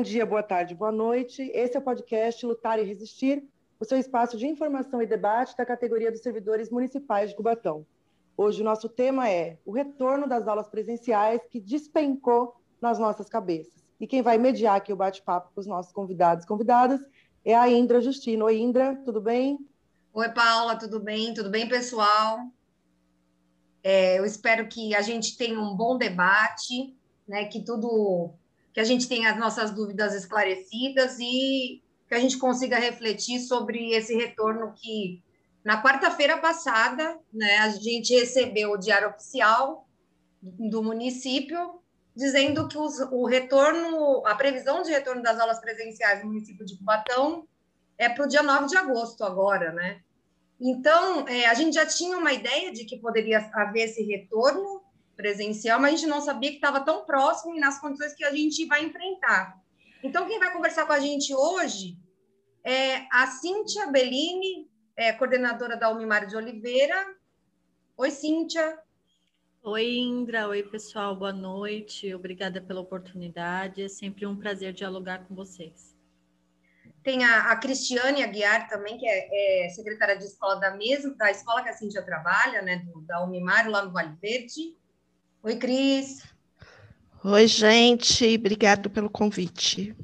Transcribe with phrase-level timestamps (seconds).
[0.00, 1.42] Bom dia, boa tarde, boa noite.
[1.52, 3.46] Esse é o podcast Lutar e Resistir,
[3.78, 7.84] o seu espaço de informação e debate da categoria dos servidores municipais de Cubatão.
[8.34, 13.84] Hoje o nosso tema é o retorno das aulas presenciais que despencou nas nossas cabeças.
[14.00, 16.98] E quem vai mediar aqui o bate-papo com os nossos convidados e convidadas
[17.44, 18.46] é a Indra Justino.
[18.46, 19.58] Oi, Indra, tudo bem?
[20.14, 21.34] Oi, Paula, tudo bem?
[21.34, 22.38] Tudo bem, pessoal?
[23.84, 26.96] É, eu espero que a gente tenha um bom debate,
[27.28, 28.32] né, que tudo
[28.72, 33.92] que a gente tenha as nossas dúvidas esclarecidas e que a gente consiga refletir sobre
[33.92, 35.22] esse retorno que
[35.64, 39.86] na quarta-feira passada, né, a gente recebeu o diário oficial
[40.42, 41.80] do município
[42.16, 46.76] dizendo que os, o retorno, a previsão de retorno das aulas presenciais no município de
[46.76, 47.46] Cubatão
[47.96, 50.00] é para o dia 9 de agosto agora, né?
[50.60, 54.79] Então, é, a gente já tinha uma ideia de que poderia haver esse retorno,
[55.20, 58.34] presencial, mas a gente não sabia que estava tão próximo e nas condições que a
[58.34, 59.60] gente vai enfrentar.
[60.02, 61.98] Então, quem vai conversar com a gente hoje
[62.64, 66.96] é a Cíntia Bellini, é, coordenadora da Umimar de Oliveira.
[67.98, 68.78] Oi, Cíntia.
[69.62, 70.48] Oi, Indra.
[70.48, 71.14] Oi, pessoal.
[71.14, 72.14] Boa noite.
[72.14, 73.82] Obrigada pela oportunidade.
[73.82, 75.94] É sempre um prazer dialogar com vocês.
[77.02, 81.30] Tem a, a Cristiane Aguiar também, que é, é, secretária de escola da mesma, da
[81.30, 84.79] escola que a Cíntia trabalha, né, do, da Umimar, lá no Vale Verde.
[85.42, 86.22] Oi, Cris.
[87.24, 88.34] Oi, gente.
[88.34, 89.96] Obrigado pelo convite.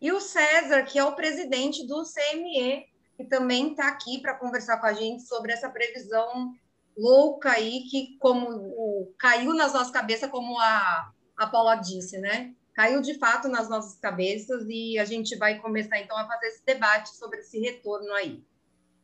[0.00, 2.86] E o César, que é o presidente do CME,
[3.18, 6.54] que também está aqui para conversar com a gente sobre essa previsão
[6.96, 12.54] louca aí, que como o, caiu nas nossas cabeças, como a, a Paula disse, né?
[12.72, 16.64] Caiu de fato nas nossas cabeças e a gente vai começar então a fazer esse
[16.64, 18.42] debate sobre esse retorno aí.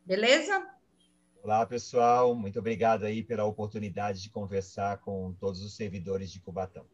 [0.03, 0.67] Beleza?
[1.41, 2.35] Olá, pessoal.
[2.35, 6.85] Muito obrigado aí pela oportunidade de conversar com todos os servidores de Cubatão.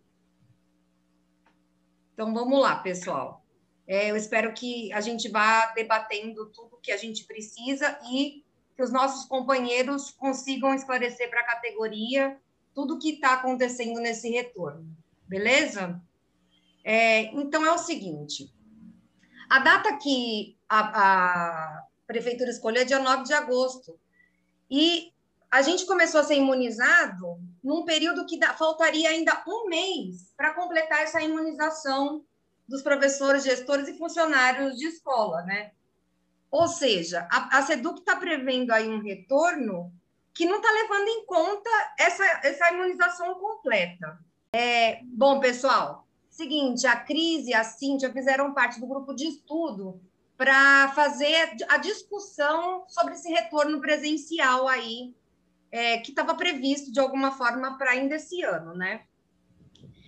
[2.14, 3.44] Então, vamos lá, pessoal.
[3.88, 8.46] É, eu espero que a gente vá debatendo tudo que a gente precisa e
[8.76, 12.40] que os nossos companheiros consigam esclarecer para a categoria
[12.74, 14.96] tudo que está acontecendo nesse retorno.
[15.28, 16.00] Beleza?
[16.84, 18.54] É, então, é o seguinte.
[19.50, 24.00] A data que a, a prefeitura escolheu é dia 9 de agosto.
[24.70, 25.14] E
[25.52, 31.02] a gente começou a ser imunizado num período que faltaria ainda um mês para completar
[31.02, 32.24] essa imunização
[32.68, 35.72] dos professores, gestores e funcionários de escola, né?
[36.50, 39.94] Ou seja, a, a SEDUC está prevendo aí um retorno
[40.34, 44.20] que não está levando em conta essa, essa imunização completa.
[44.54, 50.02] É, bom, pessoal, seguinte, a Cris e a Cíntia fizeram parte do grupo de estudo
[50.38, 55.16] para fazer a discussão sobre esse retorno presencial aí,
[55.72, 59.06] é, que estava previsto de alguma forma para ainda esse ano, né?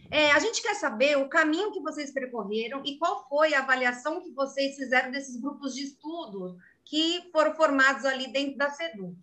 [0.09, 4.21] É, a gente quer saber o caminho que vocês percorreram e qual foi a avaliação
[4.21, 9.17] que vocês fizeram desses grupos de estudo que foram formados ali dentro da SEDUC.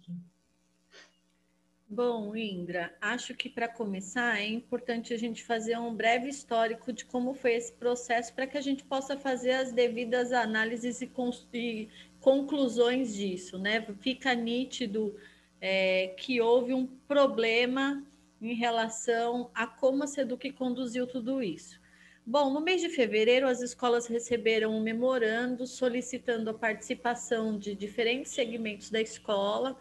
[1.94, 7.05] Bom, Indra, acho que para começar é importante a gente fazer um breve histórico de
[7.05, 11.10] como foi esse processo para que a gente possa fazer as devidas análises e,
[11.53, 11.88] e
[12.19, 13.87] conclusões disso, né?
[14.00, 15.15] Fica nítido
[15.60, 18.04] é, que houve um problema
[18.43, 21.81] em relação a como a Seduc conduziu tudo isso.
[22.27, 28.33] Bom, no mês de fevereiro, as escolas receberam um memorando solicitando a participação de diferentes
[28.33, 29.78] segmentos da escola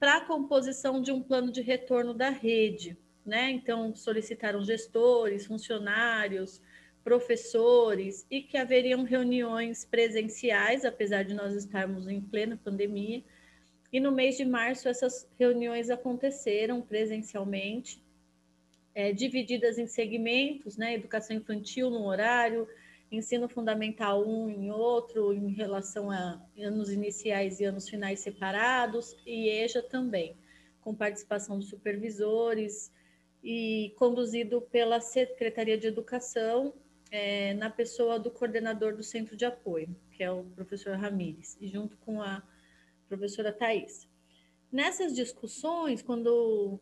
[0.00, 2.96] para a composição de um plano de retorno da rede.
[3.24, 3.50] Né?
[3.50, 6.60] Então, solicitaram gestores, funcionários,
[7.04, 13.22] professores e que haveriam reuniões presenciais, apesar de nós estarmos em plena pandemia.
[13.92, 18.02] E no mês de março, essas reuniões aconteceram presencialmente,
[18.94, 20.94] é, divididas em segmentos, né?
[20.94, 22.66] Educação infantil num horário,
[23.10, 29.48] ensino fundamental um em outro, em relação a anos iniciais e anos finais separados, e
[29.48, 30.36] EJA também,
[30.80, 32.92] com participação dos supervisores
[33.42, 36.72] e conduzido pela Secretaria de Educação,
[37.10, 41.66] é, na pessoa do coordenador do centro de apoio, que é o professor Ramires, e
[41.66, 42.42] junto com a
[43.08, 44.08] professora Thais.
[44.70, 46.78] Nessas discussões, quando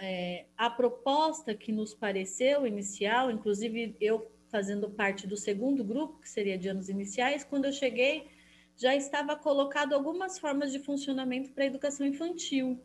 [0.00, 6.28] é, a proposta que nos pareceu inicial, inclusive eu fazendo parte do segundo grupo, que
[6.28, 8.28] seria de anos iniciais, quando eu cheguei,
[8.76, 12.80] já estava colocado algumas formas de funcionamento para a educação infantil.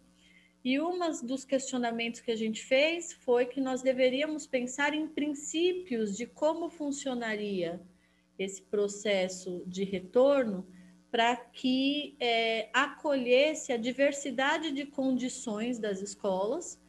[0.63, 6.15] E um dos questionamentos que a gente fez foi que nós deveríamos pensar em princípios
[6.15, 7.81] de como funcionaria
[8.37, 10.65] esse processo de retorno
[11.11, 16.79] para que é, acolhesse a diversidade de condições das escolas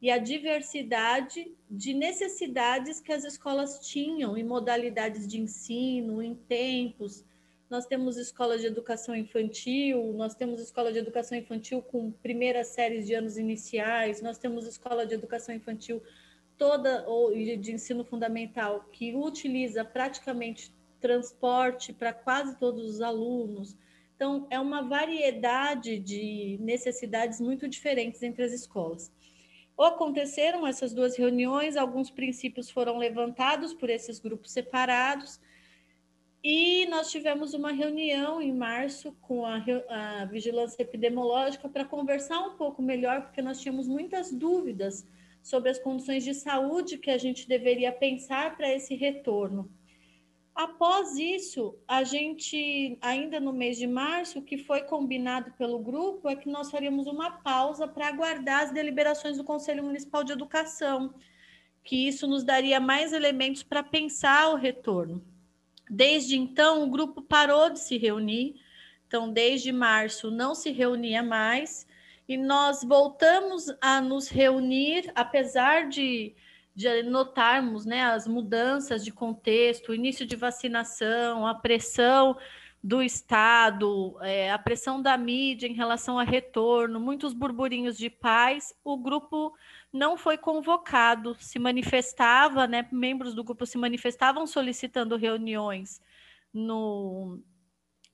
[0.00, 7.24] e a diversidade de necessidades que as escolas tinham em modalidades de ensino, em tempos.
[7.68, 13.06] Nós temos escola de educação infantil, nós temos escola de educação infantil com primeiras séries
[13.06, 16.02] de anos iniciais, nós temos escola de educação infantil
[16.58, 23.76] toda ou de ensino fundamental que utiliza praticamente transporte para quase todos os alunos.
[24.14, 29.12] Então, é uma variedade de necessidades muito diferentes entre as escolas.
[29.78, 35.40] Aconteceram essas duas reuniões, alguns princípios foram levantados por esses grupos separados,
[36.48, 42.56] e nós tivemos uma reunião em março com a, a vigilância epidemiológica para conversar um
[42.56, 45.04] pouco melhor, porque nós tínhamos muitas dúvidas
[45.42, 49.68] sobre as condições de saúde que a gente deveria pensar para esse retorno.
[50.56, 56.30] Após isso, a gente, ainda no mês de março, o que foi combinado pelo grupo
[56.30, 61.12] é que nós faríamos uma pausa para aguardar as deliberações do Conselho Municipal de Educação,
[61.84, 65.22] que isso nos daria mais elementos para pensar o retorno.
[65.90, 68.58] Desde então, o grupo parou de se reunir,
[69.06, 71.86] então, desde março, não se reunia mais,
[72.26, 76.34] e nós voltamos a nos reunir, apesar de
[76.76, 82.36] de notarmos né, as mudanças de contexto, o início de vacinação, a pressão
[82.84, 88.74] do Estado, é, a pressão da mídia em relação a retorno, muitos burburinhos de paz,
[88.84, 89.54] o grupo
[89.90, 96.02] não foi convocado, se manifestava, né, membros do grupo se manifestavam solicitando reuniões
[96.52, 97.40] no,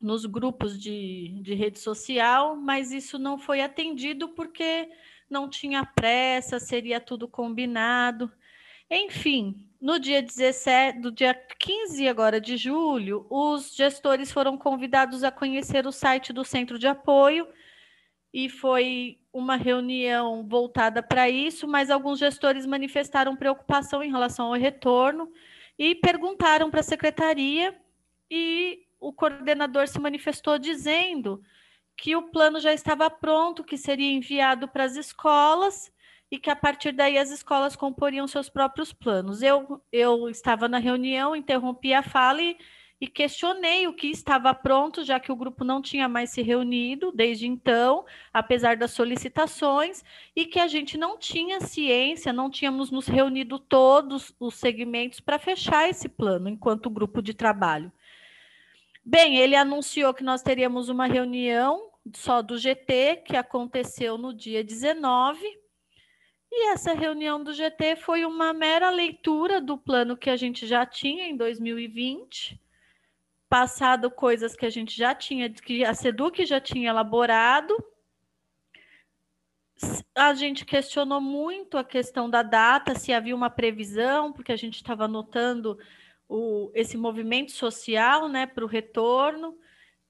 [0.00, 4.88] nos grupos de, de rede social, mas isso não foi atendido porque
[5.28, 8.30] não tinha pressa, seria tudo combinado.
[8.94, 15.30] Enfim, no dia 17, do dia 15 agora de julho, os gestores foram convidados a
[15.30, 17.48] conhecer o site do Centro de Apoio
[18.34, 24.60] e foi uma reunião voltada para isso, mas alguns gestores manifestaram preocupação em relação ao
[24.60, 25.32] retorno
[25.78, 27.74] e perguntaram para a secretaria
[28.30, 31.42] e o coordenador se manifestou dizendo
[31.96, 35.90] que o plano já estava pronto, que seria enviado para as escolas
[36.32, 39.42] e que a partir daí as escolas comporiam seus próprios planos.
[39.42, 42.56] Eu, eu estava na reunião, interrompi a fala e,
[42.98, 47.12] e questionei o que estava pronto, já que o grupo não tinha mais se reunido
[47.12, 50.02] desde então, apesar das solicitações,
[50.34, 55.38] e que a gente não tinha ciência, não tínhamos nos reunido todos os segmentos para
[55.38, 57.92] fechar esse plano enquanto grupo de trabalho.
[59.04, 64.64] Bem, ele anunciou que nós teríamos uma reunião só do GT, que aconteceu no dia
[64.64, 65.61] 19,
[66.54, 70.84] e essa reunião do GT foi uma mera leitura do plano que a gente já
[70.84, 72.60] tinha em 2020,
[73.48, 77.74] passado coisas que a gente já tinha, que a SEDUC já tinha elaborado.
[80.14, 84.76] A gente questionou muito a questão da data, se havia uma previsão, porque a gente
[84.76, 85.78] estava notando
[86.28, 89.56] o, esse movimento social né, para o retorno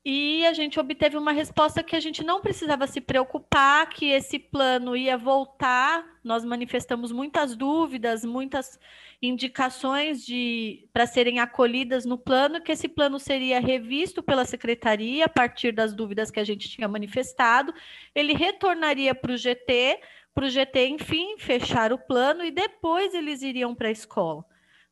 [0.04, 4.36] e a gente obteve uma resposta que a gente não precisava se preocupar, que esse
[4.36, 6.04] plano ia voltar.
[6.24, 8.80] Nós manifestamos muitas dúvidas, muitas
[9.20, 15.28] indicações de para serem acolhidas no plano, que esse plano seria revisto pela secretaria a
[15.28, 17.72] partir das dúvidas que a gente tinha manifestado.
[18.12, 20.00] Ele retornaria para o GT,
[20.34, 24.44] para o GT, enfim, fechar o plano e depois eles iriam para a escola,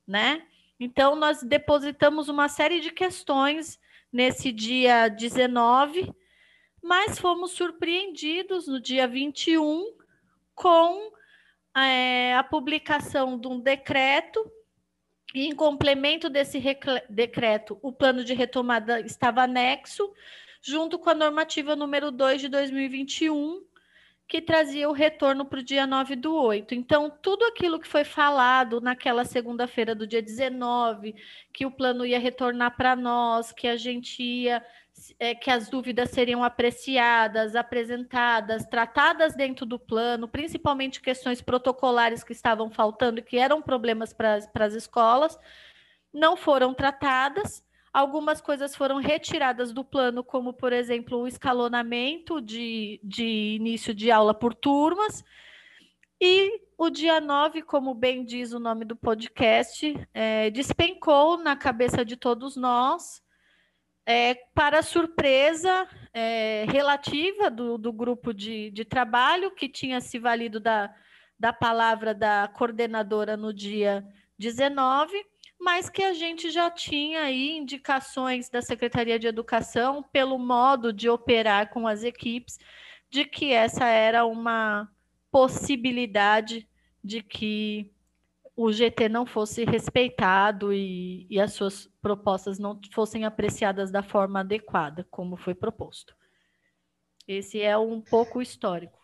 [0.07, 0.43] né?
[0.79, 3.80] Então, nós depositamos uma série de questões
[4.13, 6.13] nesse dia 19,
[6.83, 9.85] mas fomos surpreendidos no dia 21
[10.55, 11.13] com
[11.77, 14.45] é, a publicação de um decreto.
[15.35, 16.61] E em complemento desse
[17.09, 20.13] decreto, o plano de retomada estava anexo,
[20.61, 23.63] junto com a normativa número 2 de 2021,
[24.31, 26.73] que trazia o retorno para o dia 9 do 8.
[26.73, 31.17] Então, tudo aquilo que foi falado naquela segunda-feira do dia 19,
[31.53, 34.65] que o plano ia retornar para nós, que a gente ia,
[35.19, 42.33] é, que as dúvidas seriam apreciadas, apresentadas, tratadas dentro do plano, principalmente questões protocolares que
[42.33, 45.37] estavam faltando que eram problemas para as escolas,
[46.15, 47.65] não foram tratadas.
[47.93, 54.13] Algumas coisas foram retiradas do plano, como, por exemplo, o escalonamento de, de início de
[54.13, 55.25] aula por turmas.
[56.21, 62.05] E o dia 9, como bem diz o nome do podcast, é, despencou na cabeça
[62.05, 63.21] de todos nós,
[64.07, 70.61] é, para surpresa é, relativa do, do grupo de, de trabalho, que tinha se valido
[70.61, 70.95] da,
[71.37, 74.07] da palavra da coordenadora no dia
[74.39, 75.30] 19
[75.61, 81.09] mas que a gente já tinha aí indicações da Secretaria de Educação pelo modo de
[81.09, 82.59] operar com as equipes,
[83.11, 84.91] de que essa era uma
[85.31, 86.67] possibilidade
[87.05, 87.93] de que
[88.57, 94.41] o GT não fosse respeitado e, e as suas propostas não fossem apreciadas da forma
[94.41, 96.15] adequada, como foi proposto.
[97.29, 98.99] Esse é um pouco histórico.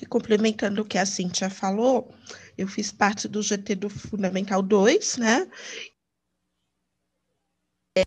[0.00, 2.14] E complementando o que a Cíntia falou,
[2.62, 5.48] eu fiz parte do GT do Fundamental 2, né?
[7.96, 8.02] É...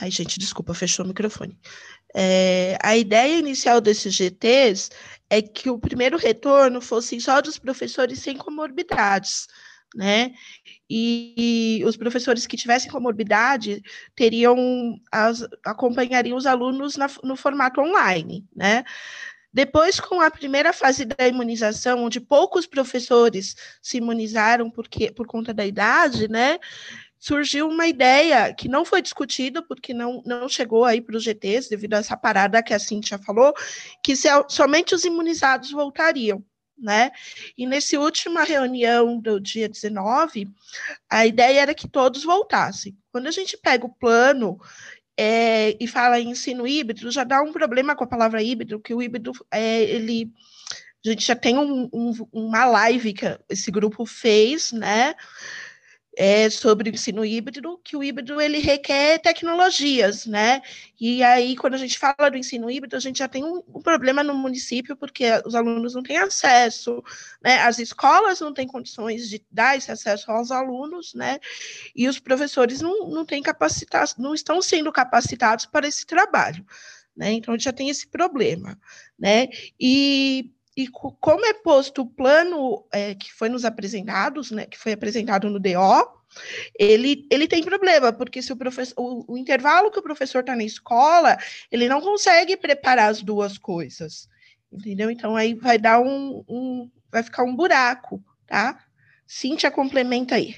[0.00, 1.58] Ai, gente, desculpa, fechou o microfone.
[2.14, 4.90] É, a ideia inicial desses GTs
[5.28, 9.48] é que o primeiro retorno fosse só dos professores sem comorbidades,
[9.94, 10.32] né?
[10.88, 13.82] E, e os professores que tivessem comorbidade
[14.14, 14.56] teriam
[15.10, 18.84] as, acompanhariam os alunos na, no formato online, né?
[19.54, 25.54] Depois, com a primeira fase da imunização, onde poucos professores se imunizaram porque, por conta
[25.54, 26.58] da idade, né?
[27.24, 31.70] surgiu uma ideia que não foi discutida, porque não, não chegou aí para os GTs,
[31.70, 33.54] devido a essa parada que a Cintia falou,
[34.02, 36.44] que se, somente os imunizados voltariam.
[36.76, 37.12] Né?
[37.56, 40.48] E nessa última reunião do dia 19,
[41.08, 42.94] a ideia era que todos voltassem.
[43.10, 44.60] Quando a gente pega o plano
[45.16, 48.94] é, e fala em ensino híbrido, já dá um problema com a palavra híbrido, que
[48.94, 50.32] o híbrido, é, ele,
[51.04, 55.14] a gente já tem um, um, uma live que esse grupo fez, né?
[56.16, 60.62] É, sobre o ensino híbrido, que o híbrido ele requer tecnologias, né?
[61.00, 63.82] E aí, quando a gente fala do ensino híbrido, a gente já tem um, um
[63.82, 67.02] problema no município, porque os alunos não têm acesso,
[67.42, 67.60] né?
[67.62, 71.38] As escolas não têm condições de dar esse acesso aos alunos, né?
[71.94, 76.64] E os professores não, não têm capacitados, não estão sendo capacitados para esse trabalho.
[77.16, 77.32] Né?
[77.32, 78.76] Então, a gente já tem esse problema,
[79.18, 79.48] né?
[79.78, 84.92] E e como é posto o plano é, que foi nos apresentados, né, que foi
[84.92, 86.24] apresentado no DO,
[86.76, 90.56] ele, ele tem problema, porque se o, professor, o, o intervalo que o professor está
[90.56, 91.36] na escola,
[91.70, 94.28] ele não consegue preparar as duas coisas,
[94.72, 95.10] entendeu?
[95.10, 98.84] Então aí vai dar um, um vai ficar um buraco, tá?
[99.24, 100.56] Cíntia complementa aí.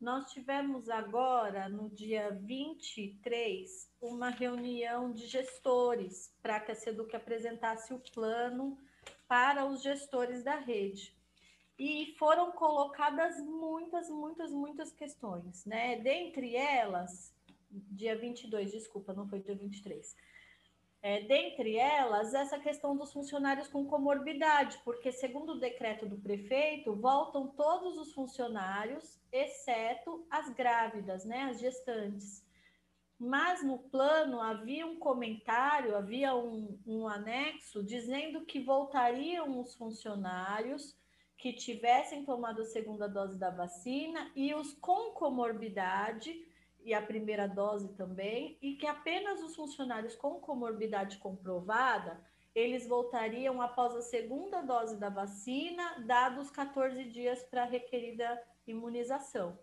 [0.00, 3.70] Nós tivemos agora, no dia 23,
[4.00, 8.78] uma reunião de gestores para que a SEDUC apresentasse o plano
[9.28, 11.14] para os gestores da rede.
[11.78, 15.96] E foram colocadas muitas, muitas, muitas questões, né?
[15.96, 17.34] Dentre elas,
[17.70, 20.14] dia 22, desculpa, não foi dia 23.
[21.02, 26.94] É, dentre elas, essa questão dos funcionários com comorbidade, porque, segundo o decreto do prefeito,
[26.94, 32.42] voltam todos os funcionários, exceto as grávidas, né, as gestantes.
[33.18, 40.96] Mas no plano havia um comentário, havia um, um anexo dizendo que voltariam os funcionários
[41.36, 46.34] que tivessem tomado a segunda dose da vacina e os com comorbidade
[46.84, 52.20] e a primeira dose também, e que apenas os funcionários com comorbidade comprovada,
[52.54, 59.58] eles voltariam após a segunda dose da vacina, dados 14 dias para a requerida imunização.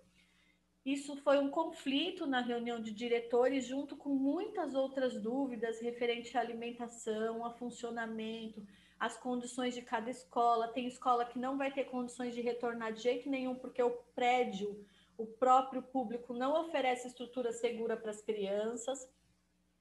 [0.85, 6.41] Isso foi um conflito na reunião de diretores, junto com muitas outras dúvidas referente à
[6.41, 8.65] alimentação, a funcionamento,
[8.99, 10.67] as condições de cada escola.
[10.69, 14.83] Tem escola que não vai ter condições de retornar de jeito nenhum, porque o prédio,
[15.17, 19.07] o próprio público, não oferece estrutura segura para as crianças,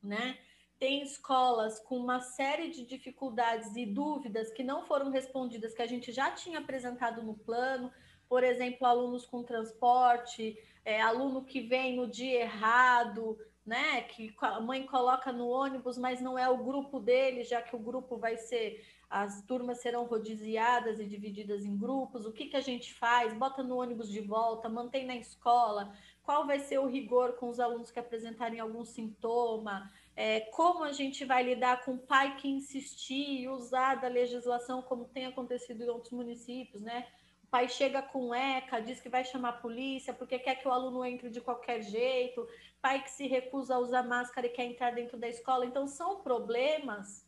[0.03, 0.39] né?
[0.79, 5.87] Tem escolas com uma série de dificuldades e dúvidas que não foram respondidas, que a
[5.87, 7.91] gente já tinha apresentado no plano,
[8.29, 14.03] por exemplo, alunos com transporte, é, aluno que vem no dia errado, né?
[14.03, 17.79] Que a mãe coloca no ônibus, mas não é o grupo dele, já que o
[17.79, 22.25] grupo vai ser, as turmas serão rodiziadas e divididas em grupos.
[22.25, 23.33] O que, que a gente faz?
[23.35, 25.93] Bota no ônibus de volta, mantém na escola.
[26.23, 29.91] Qual vai ser o rigor com os alunos que apresentarem algum sintoma?
[30.17, 34.83] É, como a gente vai lidar com o pai que insistir e usar da legislação,
[34.83, 37.07] como tem acontecido em outros municípios, né?
[37.51, 41.05] Pai chega com ECA, diz que vai chamar a polícia porque quer que o aluno
[41.05, 42.47] entre de qualquer jeito,
[42.81, 45.67] pai que se recusa a usar máscara e quer entrar dentro da escola.
[45.67, 47.27] Então, são problemas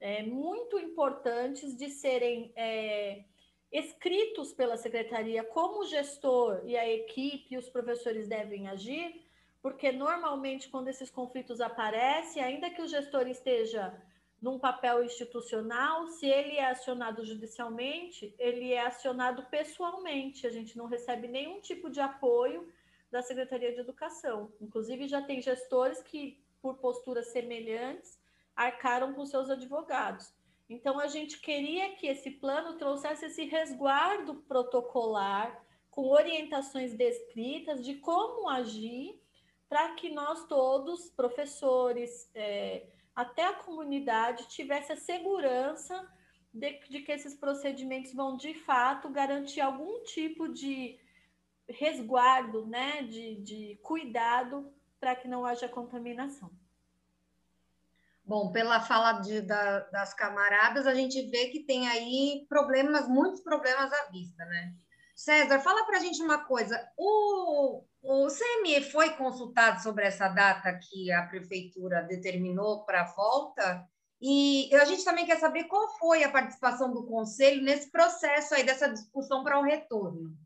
[0.00, 3.24] é, muito importantes de serem é,
[3.70, 9.24] escritos pela secretaria, como o gestor e a equipe e os professores devem agir,
[9.62, 13.94] porque normalmente, quando esses conflitos aparecem, ainda que o gestor esteja
[14.40, 20.46] num papel institucional, se ele é acionado judicialmente, ele é acionado pessoalmente.
[20.46, 22.66] A gente não recebe nenhum tipo de apoio
[23.10, 24.50] da Secretaria de Educação.
[24.60, 28.18] Inclusive, já tem gestores que, por posturas semelhantes,
[28.56, 30.32] arcaram com seus advogados.
[30.70, 37.96] Então, a gente queria que esse plano trouxesse esse resguardo protocolar, com orientações descritas de
[37.96, 39.20] como agir,
[39.68, 42.86] para que nós todos, professores, é,
[43.20, 46.08] até a comunidade tivesse a segurança
[46.52, 50.98] de, de que esses procedimentos vão de fato garantir algum tipo de
[51.68, 56.50] resguardo, né, de, de cuidado para que não haja contaminação.
[58.24, 63.40] Bom, pela fala de, da, das camaradas, a gente vê que tem aí problemas, muitos
[63.40, 64.74] problemas à vista, né?
[65.14, 66.80] César, fala para a gente uma coisa.
[66.96, 73.86] O, o CME foi consultado sobre essa data que a prefeitura determinou para a volta?
[74.20, 78.64] E a gente também quer saber qual foi a participação do conselho nesse processo aí
[78.64, 80.36] dessa discussão para o retorno.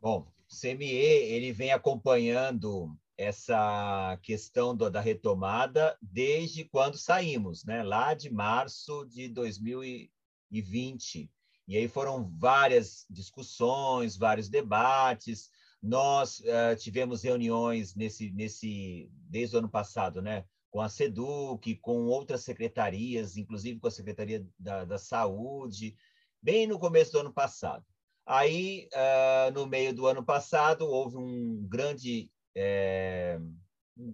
[0.00, 7.82] Bom, o CME ele vem acompanhando essa questão do, da retomada desde quando saímos, né?
[7.82, 11.30] lá de março de 2020.
[11.68, 15.50] E aí foram várias discussões, vários debates.
[15.82, 20.44] Nós uh, tivemos reuniões nesse, nesse, desde o ano passado, né?
[20.70, 25.96] com a SEDUC, com outras secretarias, inclusive com a Secretaria da, da Saúde,
[26.40, 27.84] bem no começo do ano passado.
[28.24, 33.40] Aí, uh, no meio do ano passado, houve um grande é,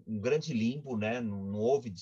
[0.06, 1.20] um grande limbo, né?
[1.20, 1.92] Não, não houve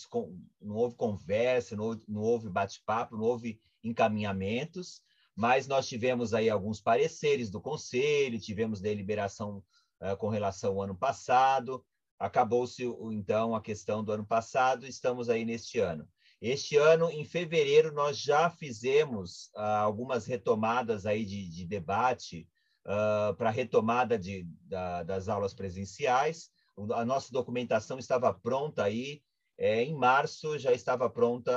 [0.61, 5.03] não houve conversa, não houve, não houve bate-papo, não houve encaminhamentos,
[5.35, 9.63] mas nós tivemos aí alguns pareceres do conselho, tivemos deliberação
[10.01, 11.85] uh, com relação ao ano passado,
[12.19, 16.09] acabou-se então a questão do ano passado, estamos aí neste ano.
[16.41, 22.47] Este ano, em fevereiro, nós já fizemos uh, algumas retomadas aí de, de debate
[22.85, 26.51] uh, para a retomada de, da, das aulas presenciais.
[26.93, 29.23] A nossa documentação estava pronta aí,
[29.57, 31.53] é, em março já estava pronta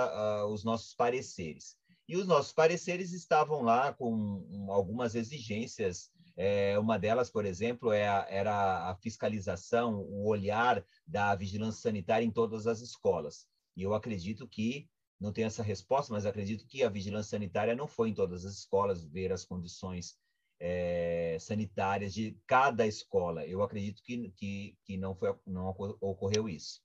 [0.46, 1.76] uh, os nossos pareceres.
[2.08, 4.14] E os nossos pareceres estavam lá com
[4.50, 6.10] um, algumas exigências.
[6.38, 12.24] É, uma delas, por exemplo, é a, era a fiscalização, o olhar da vigilância sanitária
[12.26, 13.46] em todas as escolas.
[13.76, 14.88] E eu acredito que,
[15.20, 18.54] não tenho essa resposta, mas acredito que a vigilância sanitária não foi em todas as
[18.54, 20.16] escolas ver as condições
[20.60, 23.46] é, sanitárias de cada escola.
[23.46, 25.68] Eu acredito que, que, que não, foi, não
[26.00, 26.82] ocorreu isso.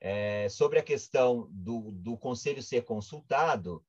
[0.00, 3.84] É, sobre a questão do, do conselho ser consultado,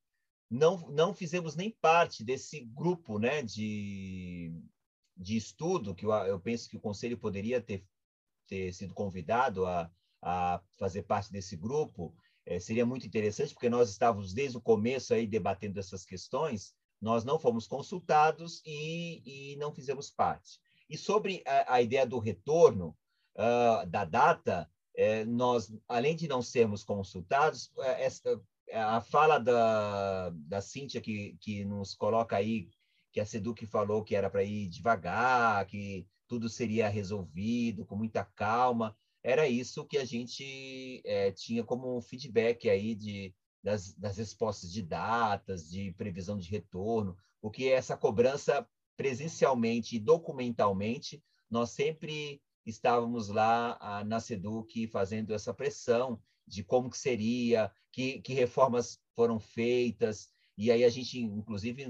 [0.53, 4.53] não, não fizemos nem parte desse grupo né, de,
[5.17, 7.83] de estudo, que eu, eu penso que o conselho poderia ter,
[8.47, 12.15] ter sido convidado a, a fazer parte desse grupo.
[12.45, 17.25] É, seria muito interessante, porque nós estávamos desde o começo aí debatendo essas questões, nós
[17.25, 20.59] não fomos consultados e, e não fizemos parte.
[20.87, 22.95] E sobre a, a ideia do retorno
[23.35, 28.39] uh, da data, é, nós, além de não sermos consultados, é, essa,
[28.73, 32.69] a fala da, da Cíntia, que, que nos coloca aí,
[33.11, 38.23] que a Seduc falou que era para ir devagar, que tudo seria resolvido com muita
[38.23, 43.33] calma, era isso que a gente é, tinha como feedback aí de,
[43.63, 51.23] das, das respostas de datas, de previsão de retorno, porque essa cobrança presencialmente e documentalmente,
[51.49, 56.21] nós sempre estávamos lá a, na SEDUC fazendo essa pressão
[56.53, 61.85] de como que seria, que, que reformas foram feitas, e aí a gente, inclusive,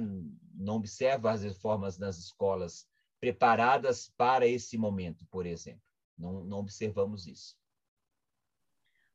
[0.54, 2.88] não observa as reformas nas escolas
[3.19, 5.82] preparadas para esse momento, por exemplo.
[6.17, 7.58] Não, não observamos isso.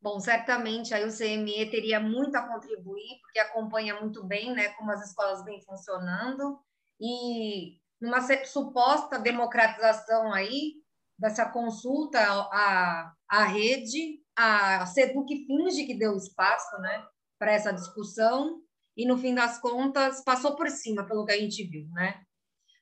[0.00, 4.92] Bom, certamente aí o CME teria muito a contribuir, porque acompanha muito bem né, como
[4.92, 6.58] as escolas vêm funcionando,
[7.00, 10.74] e numa suposta democratização aí
[11.18, 17.04] dessa consulta à, à rede, a SEDUC finge que deu espaço né,
[17.36, 18.62] para essa discussão,
[18.96, 21.88] e no fim das contas passou por cima, pelo que a gente viu.
[21.90, 22.22] Né?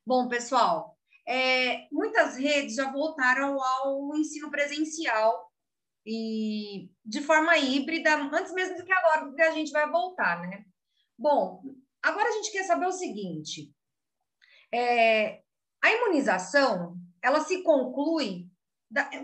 [0.07, 5.51] Bom, pessoal, é, muitas redes já voltaram ao ensino presencial
[6.05, 10.65] e de forma híbrida, antes mesmo do que agora, porque a gente vai voltar, né?
[11.19, 11.63] Bom,
[12.03, 13.75] agora a gente quer saber o seguinte:
[14.73, 15.43] é,
[15.83, 18.46] a imunização ela se conclui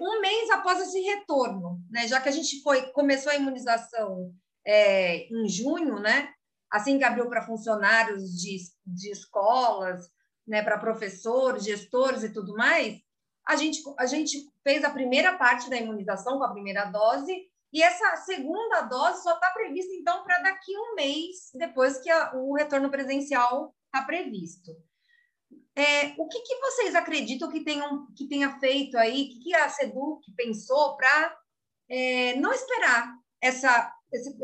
[0.00, 2.06] um mês após esse retorno, né?
[2.08, 4.32] Já que a gente foi começou a imunização
[4.66, 6.32] é, em junho, né?
[6.70, 10.08] Assim que abriu para funcionários de, de escolas,
[10.46, 10.62] né?
[10.62, 12.98] Para professores, gestores e tudo mais,
[13.46, 17.32] a gente, a gente fez a primeira parte da imunização com a primeira dose,
[17.72, 22.32] e essa segunda dose só está prevista, então, para daqui um mês, depois que a,
[22.34, 24.70] o retorno presencial está previsto.
[25.74, 29.68] É, o que, que, vocês acreditam que, tenham, que tenha feito aí, que, que a
[29.68, 31.38] SEDUC pensou para
[31.88, 33.90] é, não esperar essa,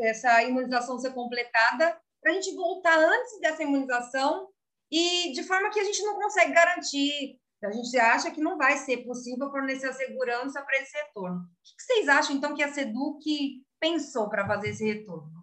[0.01, 4.49] essa imunização ser completada, para a gente voltar antes dessa imunização
[4.91, 8.77] e de forma que a gente não consegue garantir a gente acha que não vai
[8.77, 11.39] ser possível fornecer a segurança para esse retorno.
[11.39, 15.38] O que vocês acham, então, que a SEDUC pensou para fazer esse retorno?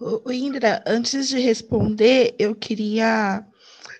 [0.00, 3.44] O Indra, antes de responder, eu queria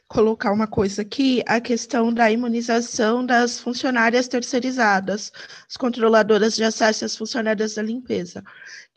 [0.09, 5.31] colocar uma coisa aqui, a questão da imunização das funcionárias terceirizadas,
[5.69, 8.43] as controladoras de acesso às funcionárias da limpeza.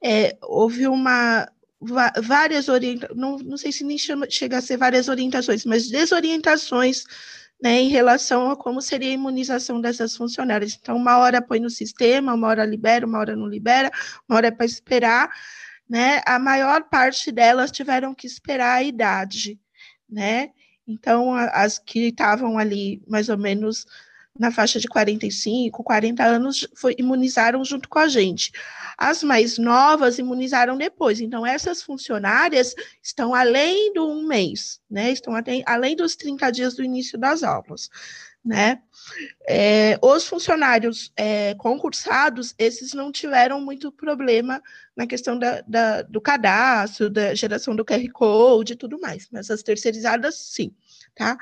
[0.01, 1.45] É, houve uma
[2.21, 7.03] várias orientações, não, não sei se nem chama, chega a ser várias orientações, mas desorientações
[7.61, 10.77] né, em relação a como seria a imunização dessas funcionárias.
[10.81, 13.91] Então, uma hora põe no sistema, uma hora libera, uma hora não libera,
[14.29, 15.29] uma hora é para esperar,
[15.89, 16.21] né?
[16.25, 19.59] A maior parte delas tiveram que esperar a idade,
[20.09, 20.49] né?
[20.87, 23.85] Então, as que estavam ali mais ou menos
[24.37, 28.51] na faixa de 45, 40 anos, foi, imunizaram junto com a gente.
[28.97, 31.21] As mais novas imunizaram depois.
[31.21, 35.11] Então, essas funcionárias estão além do um mês, né?
[35.11, 37.89] Estão até, além dos 30 dias do início das aulas,
[38.43, 38.81] né?
[39.47, 44.61] É, os funcionários é, concursados, esses não tiveram muito problema
[44.95, 49.49] na questão da, da, do cadastro, da geração do QR Code e tudo mais, mas
[49.49, 50.73] as terceirizadas, sim.
[51.15, 51.37] Tá?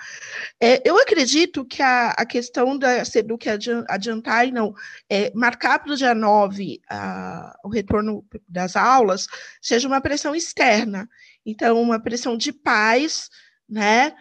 [0.60, 3.48] É, eu acredito que a, a questão da SEDUC
[3.88, 4.74] adiantar e não
[5.10, 9.28] é, marcar para o dia 9 a, o retorno das aulas
[9.62, 11.10] seja uma pressão externa.
[11.46, 13.30] Então, uma pressão de pais,
[13.72, 14.14] né?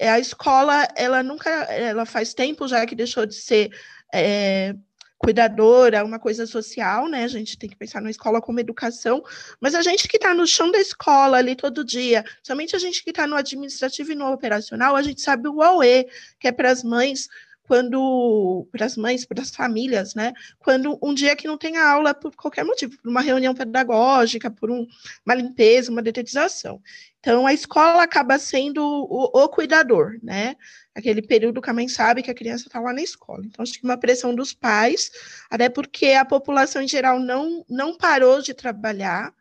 [0.00, 3.70] A escola, ela nunca, ela faz tempo já que deixou de ser
[4.12, 4.74] é,
[5.18, 7.24] cuidadora, uma coisa social, né?
[7.24, 9.22] A gente tem que pensar na escola como educação,
[9.60, 13.04] mas a gente que está no chão da escola ali todo dia, somente a gente
[13.04, 16.06] que está no administrativo e no operacional, a gente sabe o AUE,
[16.40, 17.28] que é para as mães
[17.66, 20.32] quando para as mães, para as famílias, né?
[20.58, 24.70] Quando um dia que não tem aula por qualquer motivo, por uma reunião pedagógica, por
[24.70, 24.86] um,
[25.24, 26.80] uma limpeza, uma detetização.
[27.20, 30.56] Então a escola acaba sendo o, o cuidador, né?
[30.94, 33.42] aquele período que a mãe sabe que a criança está lá na escola.
[33.44, 35.10] Então, acho que uma pressão dos pais,
[35.50, 39.34] até porque a população em geral não, não parou de trabalhar,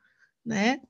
[0.44, 0.82] né?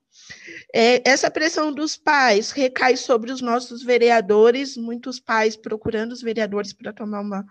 [0.74, 6.74] É, essa pressão dos pais recai sobre os nossos vereadores, muitos pais procurando os vereadores
[6.74, 7.46] para tomar uma,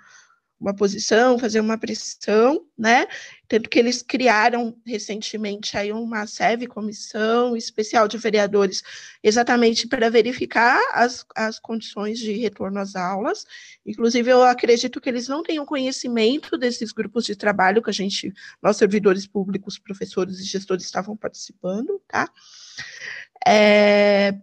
[0.63, 3.09] uma posição, fazer uma pressão, né?
[3.49, 8.83] Tanto que eles criaram recentemente aí uma SEV, Comissão Especial de Vereadores,
[9.23, 13.45] exatamente para verificar as, as condições de retorno às aulas.
[13.85, 18.33] Inclusive, eu acredito que eles não tenham conhecimento desses grupos de trabalho que a gente,
[18.63, 22.31] nós servidores públicos, professores e gestores estavam participando, tá?
[23.45, 24.39] É,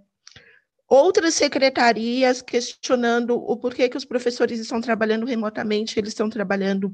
[0.89, 6.93] outras secretarias questionando o porquê que os professores estão trabalhando remotamente, eles estão trabalhando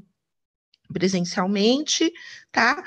[0.92, 2.12] presencialmente,
[2.52, 2.84] tá?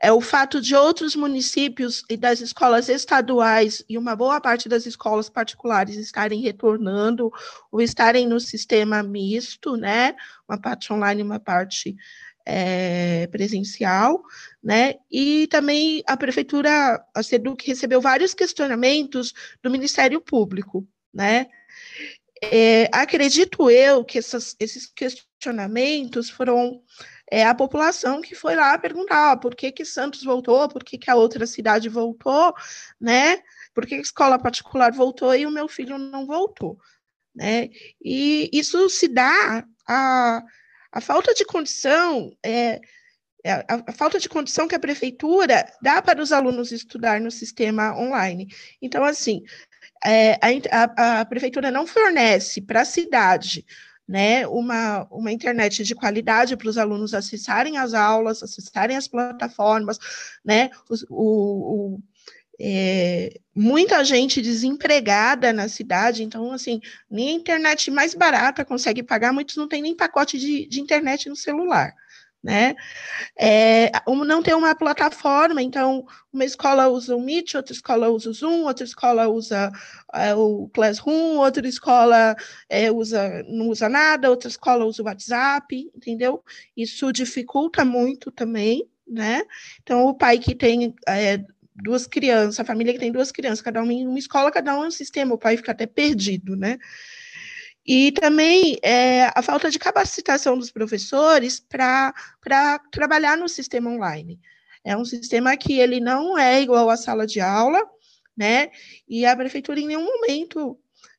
[0.00, 4.86] É o fato de outros municípios e das escolas estaduais e uma boa parte das
[4.86, 7.30] escolas particulares estarem retornando
[7.70, 10.14] ou estarem no sistema misto, né?
[10.48, 11.96] Uma parte online uma parte
[12.44, 14.22] é, presencial,
[14.62, 14.94] né?
[15.10, 21.46] E também a prefeitura, a SEDUC, recebeu vários questionamentos do Ministério Público, né?
[22.42, 26.82] É, acredito eu que essas, esses questionamentos foram
[27.30, 31.10] é, a população que foi lá perguntar por que, que Santos voltou, por que, que
[31.10, 32.54] a outra cidade voltou,
[33.00, 33.38] né?
[33.72, 36.78] Por que a escola particular voltou e o meu filho não voltou,
[37.34, 37.70] né?
[38.04, 40.42] E isso se dá a
[40.94, 42.80] a falta de condição é,
[43.44, 47.98] é, a, falta de condição que a prefeitura dá para os alunos estudar no sistema
[47.98, 48.46] online.
[48.80, 49.42] Então, assim,
[50.04, 50.38] é,
[50.70, 53.66] a, a, prefeitura não fornece para a cidade
[54.06, 59.98] né, uma, uma internet de qualidade para os alunos acessarem as aulas, acessarem as plataformas,
[60.44, 60.70] né,
[61.10, 62.00] o, o
[62.60, 69.32] é, muita gente desempregada na cidade, então, assim, nem a internet mais barata consegue pagar,
[69.32, 71.92] muitos não têm nem pacote de, de internet no celular,
[72.42, 72.74] né?
[73.38, 78.32] É, não tem uma plataforma, então, uma escola usa o Meet, outra escola usa o
[78.32, 79.72] Zoom, outra escola usa
[80.12, 82.36] é, o Classroom, outra escola
[82.68, 86.44] é, usa, não usa nada, outra escola usa o WhatsApp, entendeu?
[86.76, 89.42] Isso dificulta muito também, né?
[89.82, 91.42] Então, o pai que tem é,
[91.74, 94.84] duas crianças, a família que tem duas crianças, cada uma em uma escola, cada um
[94.84, 96.78] em um sistema, o pai fica até perdido, né?
[97.86, 102.14] E também é, a falta de capacitação dos professores para
[102.90, 104.40] trabalhar no sistema online.
[104.82, 107.80] É um sistema que ele não é igual à sala de aula,
[108.36, 108.70] né?
[109.08, 110.78] E a prefeitura em nenhum momento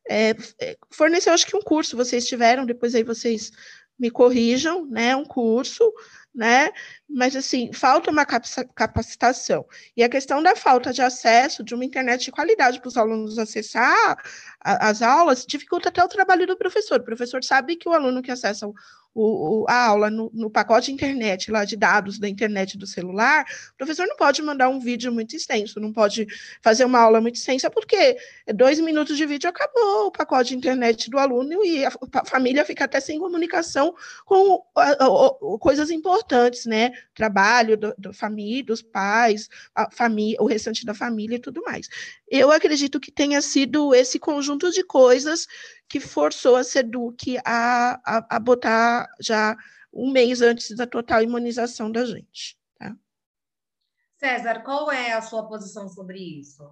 [0.09, 3.51] é, é forneceu, acho que um curso, vocês tiveram, depois aí vocês
[3.97, 5.15] me corrijam, né?
[5.15, 5.91] Um curso
[6.35, 6.69] né?
[7.07, 9.65] Mas, assim, falta uma capacitação.
[9.95, 13.39] E a questão da falta de acesso de uma internet de qualidade para os alunos
[13.39, 14.17] acessar
[14.59, 16.99] as aulas dificulta até o trabalho do professor.
[16.99, 18.73] O professor sabe que o aluno que acessa o,
[19.61, 23.77] o, a aula no, no, pacote internet, lá de dados da internet do celular, o
[23.77, 26.27] professor não pode mandar um vídeo muito extenso, não pode
[26.61, 28.17] fazer uma aula muito extensa, porque
[28.53, 32.65] dois minutos de vídeo acabou o pacote de internet do aluno e a, a família
[32.65, 33.95] fica até sem comunicação
[34.25, 36.24] com a, a, coisas importantes,
[36.65, 36.91] né?
[37.13, 41.87] Trabalho do, do família, dos pais, a família, o restante da família e tudo mais.
[42.27, 45.47] Eu acredito que tenha sido esse conjunto de coisas
[45.87, 49.55] que forçou a SEDUC a, a, a botar já
[49.93, 52.57] um mês antes da total imunização da gente.
[52.77, 52.95] Tá?
[54.17, 56.63] César, qual é a sua posição sobre isso?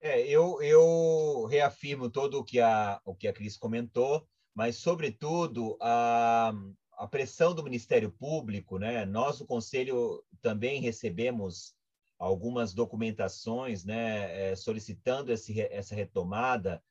[0.00, 5.76] É, eu, eu reafirmo todo o que a, o que a Cris comentou, mas, sobretudo,
[5.80, 6.52] a,
[7.00, 9.06] a pressão do Ministério Público, né?
[9.06, 11.74] nós, o Conselho, também recebemos
[12.18, 16.82] algumas documentações né, é, solicitando esse, essa retomada,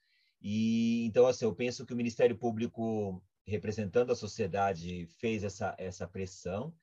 [0.41, 6.07] e então assim, eu penso que o Ministério Público, representando a sociedade, fez essa essa
[6.07, 6.73] pressão,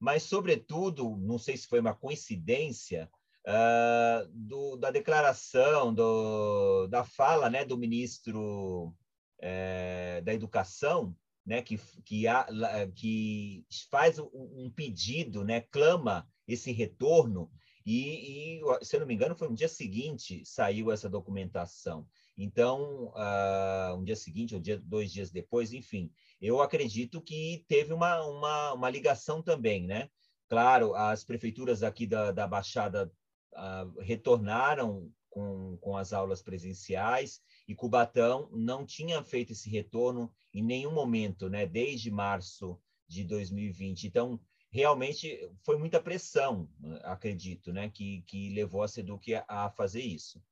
[0.00, 3.08] mas sobretudo, não sei se foi uma coincidência,
[3.46, 8.92] uh, do, da declaração, do, da fala né, do ministro
[9.38, 12.46] é, da Educação, né, que, que, há,
[12.94, 17.50] que faz um, um pedido, né, clama esse retorno,
[17.84, 22.06] e, e, se eu não me engano, foi no dia seguinte saiu essa documentação.
[22.38, 27.92] Então, uh, um dia seguinte, ou dia, dois dias depois, enfim, eu acredito que teve
[27.92, 30.08] uma, uma, uma ligação também, né?
[30.48, 33.12] Claro, as prefeituras aqui da, da Baixada
[33.54, 40.62] uh, retornaram com, com as aulas presenciais e Cubatão não tinha feito esse retorno em
[40.62, 41.66] nenhum momento, né?
[41.66, 44.06] Desde março de 2020.
[44.06, 46.68] Então, realmente foi muita pressão,
[47.02, 47.90] acredito, né?
[47.90, 50.42] Que, que levou a Seduc a fazer isso.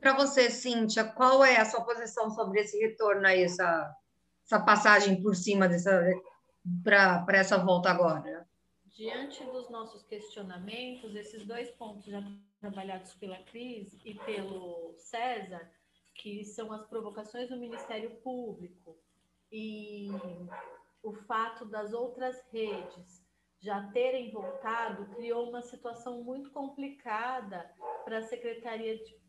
[0.00, 3.94] Para você, Cíntia, qual é a sua posição sobre esse retorno aí, essa,
[4.44, 6.04] essa passagem por cima dessa
[6.84, 8.35] para essa volta agora?
[8.96, 12.22] Diante dos nossos questionamentos, esses dois pontos já
[12.58, 15.70] trabalhados pela Cris e pelo César,
[16.14, 18.98] que são as provocações do Ministério Público
[19.52, 20.08] e
[21.02, 23.22] o fato das outras redes
[23.60, 27.70] já terem voltado, criou uma situação muito complicada
[28.02, 29.20] para a Secretaria de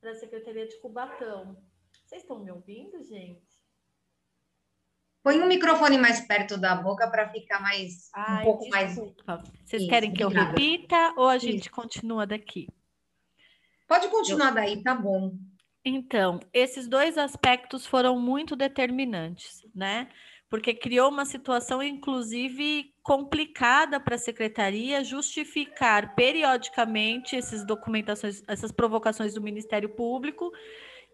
[0.00, 1.56] para a Secretaria de Cubatão.
[2.04, 3.51] Vocês estão me ouvindo, gente?
[5.22, 9.24] Põe um microfone mais perto da boca para ficar mais Ai, um pouco desculpa.
[9.26, 9.48] mais.
[9.64, 11.70] Vocês Isso, querem que eu repita ou a gente Isso.
[11.70, 12.66] continua daqui?
[13.86, 14.54] Pode continuar eu...
[14.54, 15.32] daí, tá bom.
[15.84, 20.08] Então, esses dois aspectos foram muito determinantes, né?
[20.48, 29.34] Porque criou uma situação, inclusive, complicada para a secretaria justificar periodicamente essas documentações, essas provocações
[29.34, 30.50] do Ministério Público,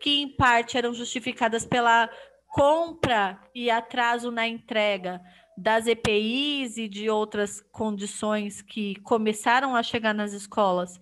[0.01, 2.11] que em parte eram justificadas pela
[2.49, 5.21] compra e atraso na entrega
[5.57, 10.99] das EPIs e de outras condições que começaram a chegar nas escolas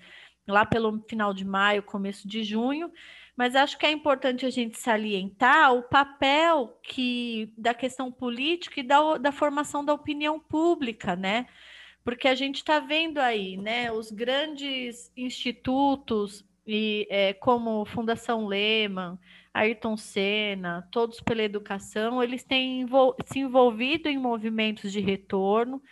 [0.48, 2.90] lá pelo final de maio, começo de junho,
[3.36, 8.82] mas acho que é importante a gente salientar o papel que da questão política e
[8.82, 11.46] da, da formação da opinião pública, né?
[12.02, 19.18] Porque a gente está vendo aí, né, os grandes institutos e é, como Fundação Lehman,
[19.56, 22.86] Ayrton Senna, todos pela educação, eles têm
[23.24, 25.82] se envolvido em movimentos de retorno,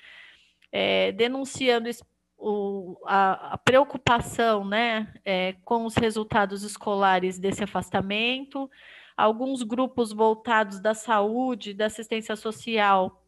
[0.70, 1.88] é, denunciando
[2.37, 8.70] o, a, a, preocupação né, é, com os resultados escolares desse afastamento,
[9.16, 13.24] alguns grupos voltados da saúde, da assistência social,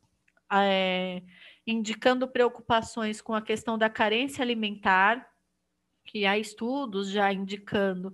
[0.52, 1.22] é,
[1.66, 5.26] indicando preocupações com a questão da carência alimentar,
[6.04, 8.12] que há estudos já indicando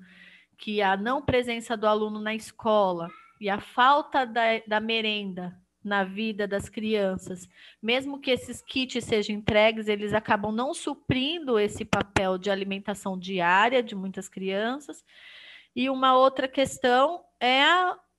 [0.63, 6.05] que a não presença do aluno na escola e a falta da, da merenda na
[6.05, 7.49] vida das crianças,
[7.83, 13.83] mesmo que esses kits sejam entregues, eles acabam não suprindo esse papel de alimentação diária
[13.83, 15.05] de muitas crianças.
[15.75, 17.65] E uma outra questão é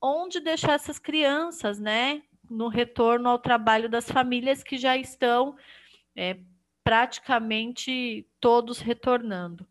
[0.01, 2.23] onde deixar essas crianças, né?
[2.49, 5.56] No retorno ao trabalho das famílias que já estão
[6.13, 6.39] é,
[6.84, 9.65] praticamente todos retornando.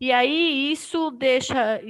[0.00, 1.80] E aí isso deixa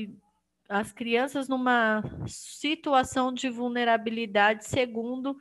[0.68, 5.36] as crianças numa situação de vulnerabilidade, segundo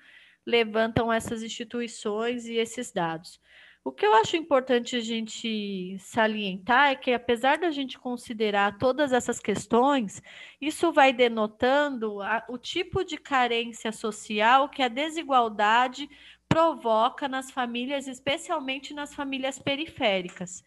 [0.45, 3.39] levantam essas instituições e esses dados.
[3.83, 9.13] O que eu acho importante a gente salientar é que, apesar da gente considerar todas
[9.13, 10.21] essas questões,
[10.59, 16.09] isso vai denotando a, o tipo de carência social que a desigualdade
[16.49, 20.65] provoca nas famílias, especialmente nas famílias periféricas.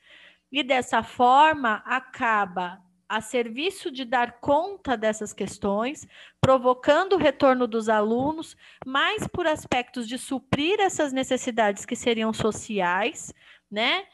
[0.51, 6.07] E dessa forma, acaba a serviço de dar conta dessas questões,
[6.41, 13.35] provocando o retorno dos alunos, mais por aspectos de suprir essas necessidades que seriam sociais,
[13.69, 14.07] né?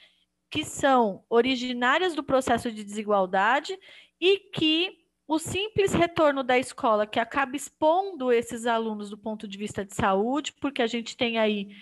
[0.51, 3.79] Que são originárias do processo de desigualdade
[4.19, 9.59] e que o simples retorno da escola, que acaba expondo esses alunos do ponto de
[9.59, 11.77] vista de saúde, porque a gente tem aí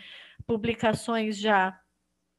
[0.47, 1.79] publicações já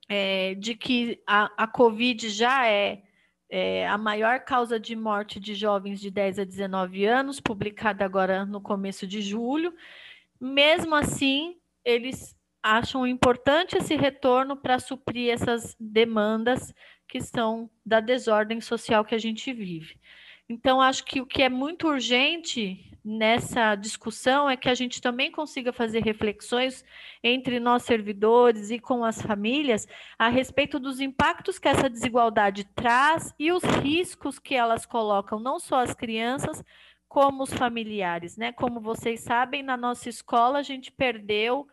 [0.07, 3.03] é, de que a, a Covid já é
[3.49, 8.45] é, a maior causa de morte de jovens de 10 a 19 anos, publicada agora
[8.45, 9.73] no começo de julho.
[10.39, 16.73] Mesmo assim, eles acham importante esse retorno para suprir essas demandas
[17.07, 19.99] que são da desordem social que a gente vive.
[20.47, 25.31] Então, acho que o que é muito urgente nessa discussão é que a gente também
[25.31, 26.83] consiga fazer reflexões
[27.23, 33.33] entre nós servidores e com as famílias a respeito dos impactos que essa desigualdade traz
[33.37, 36.63] e os riscos que elas colocam, não só as crianças,
[37.07, 38.51] como os familiares, né?
[38.51, 41.67] Como vocês sabem, na nossa escola a gente perdeu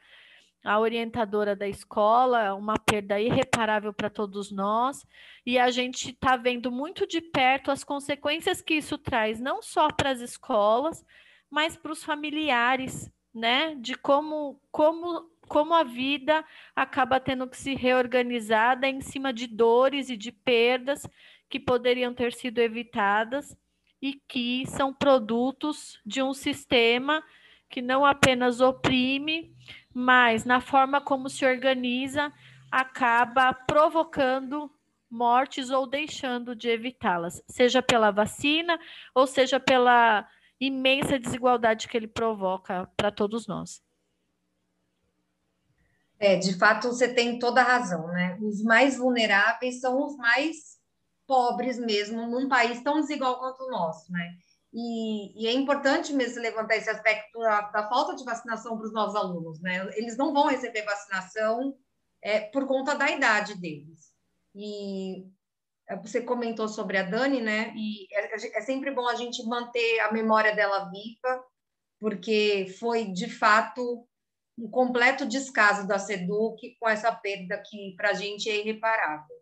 [0.65, 5.05] a orientadora da escola, uma perda irreparável para todos nós,
[5.45, 9.89] e a gente está vendo muito de perto as consequências que isso traz, não só
[9.91, 11.05] para as escolas,
[11.51, 13.75] mas para os familiares, né?
[13.75, 16.45] De como, como, como a vida
[16.77, 21.07] acaba tendo que se reorganizar em cima de dores e de perdas
[21.49, 23.57] que poderiam ter sido evitadas
[24.01, 27.23] e que são produtos de um sistema
[27.69, 29.55] que não apenas oprime,
[29.95, 32.33] mas na forma como se organiza,
[32.71, 34.71] acaba provocando
[35.11, 38.79] mortes ou deixando de evitá-las, seja pela vacina
[39.15, 40.27] ou seja pela
[40.59, 43.83] imensa desigualdade que ele provoca para todos nós.
[46.19, 48.39] É, de fato, você tem toda a razão, né?
[48.41, 50.79] Os mais vulneráveis são os mais
[51.27, 54.37] pobres mesmo, num país tão desigual quanto o nosso, né?
[54.73, 58.93] E, e, é importante mesmo levantar esse aspecto da, da falta de vacinação para os
[58.93, 59.87] nossos alunos, né?
[59.97, 61.77] Eles não vão receber vacinação
[62.23, 64.13] é, por conta da idade deles.
[64.55, 65.27] E
[65.89, 67.75] é, você comentou sobre a Dani, né?
[67.77, 71.45] E é, é sempre bom a gente manter a memória dela viva,
[72.01, 74.07] porque foi de fato
[74.59, 79.42] um completo descaso da SEDUC com essa perda que para a gente é irreparável.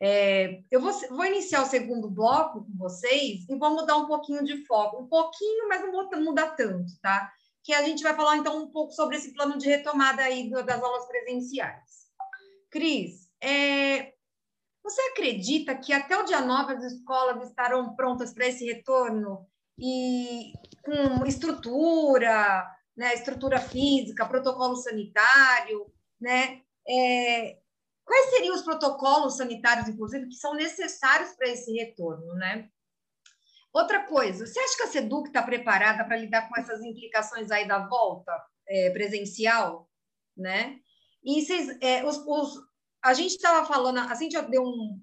[0.00, 4.44] É, eu vou, vou, iniciar o segundo bloco com vocês e vou mudar um pouquinho
[4.44, 7.32] de foco, um pouquinho, mas não vou mudar tanto, tá?
[7.64, 10.82] Que a gente vai falar então um pouco sobre esse plano de retomada aí das
[10.82, 12.06] aulas presenciais.
[12.70, 14.12] Cris, é,
[14.82, 19.46] você acredita que até o dia 9 as escolas estarão prontas para esse retorno
[19.78, 22.64] e com estrutura,
[22.96, 26.62] né, estrutura física, protocolo sanitário, né?
[26.88, 27.58] É,
[28.08, 32.70] Quais seriam os protocolos sanitários, inclusive, que são necessários para esse retorno, né?
[33.70, 37.68] Outra coisa, você acha que a SEDUC está preparada para lidar com essas implicações aí
[37.68, 38.32] da volta
[38.66, 39.90] é, presencial,
[40.34, 40.78] né?
[41.22, 42.58] E vocês, é, os, os,
[43.04, 44.98] a gente estava falando, a gente deu um,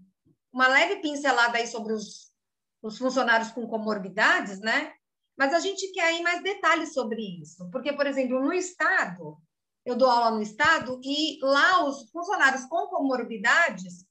[0.51, 2.33] uma leve pincelada aí sobre os,
[2.81, 4.93] os funcionários com comorbidades, né?
[5.37, 9.37] Mas a gente quer aí mais detalhes sobre isso, porque, por exemplo, no Estado,
[9.85, 14.05] eu dou aula no estado e lá os funcionários com comorbidades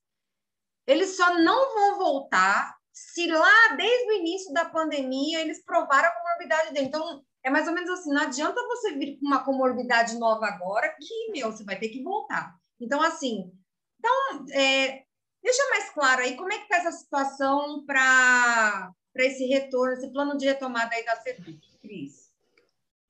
[0.87, 6.13] eles só não vão voltar se lá desde o início da pandemia eles provaram a
[6.13, 6.87] comorbidade dele.
[6.87, 10.95] Então é mais ou menos assim, não adianta você vir com uma comorbidade nova agora
[11.01, 12.55] que meu você vai ter que voltar.
[12.81, 13.51] Então assim,
[13.99, 15.03] então é,
[15.43, 20.37] deixa mais claro aí como é que está essa situação para esse retorno, esse plano
[20.37, 22.33] de retomada aí da CEDUC, Cris.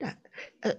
[0.03, 0.17] Ah,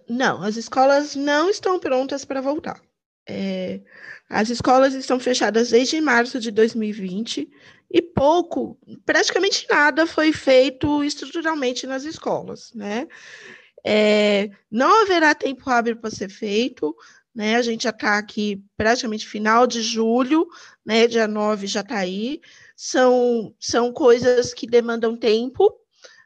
[0.10, 2.82] não, as escolas não estão prontas para voltar.
[3.28, 3.82] É,
[4.30, 7.50] as escolas estão fechadas desde março de 2020
[7.91, 13.08] e pouco, praticamente nada foi feito estruturalmente nas escolas, né?
[13.86, 16.95] É, não haverá tempo hábil para ser feito,
[17.34, 17.56] né?
[17.56, 20.47] A gente já está aqui praticamente final de julho,
[20.86, 21.07] né?
[21.07, 22.41] Dia 9 já está aí.
[22.76, 25.72] São, são coisas que demandam tempo,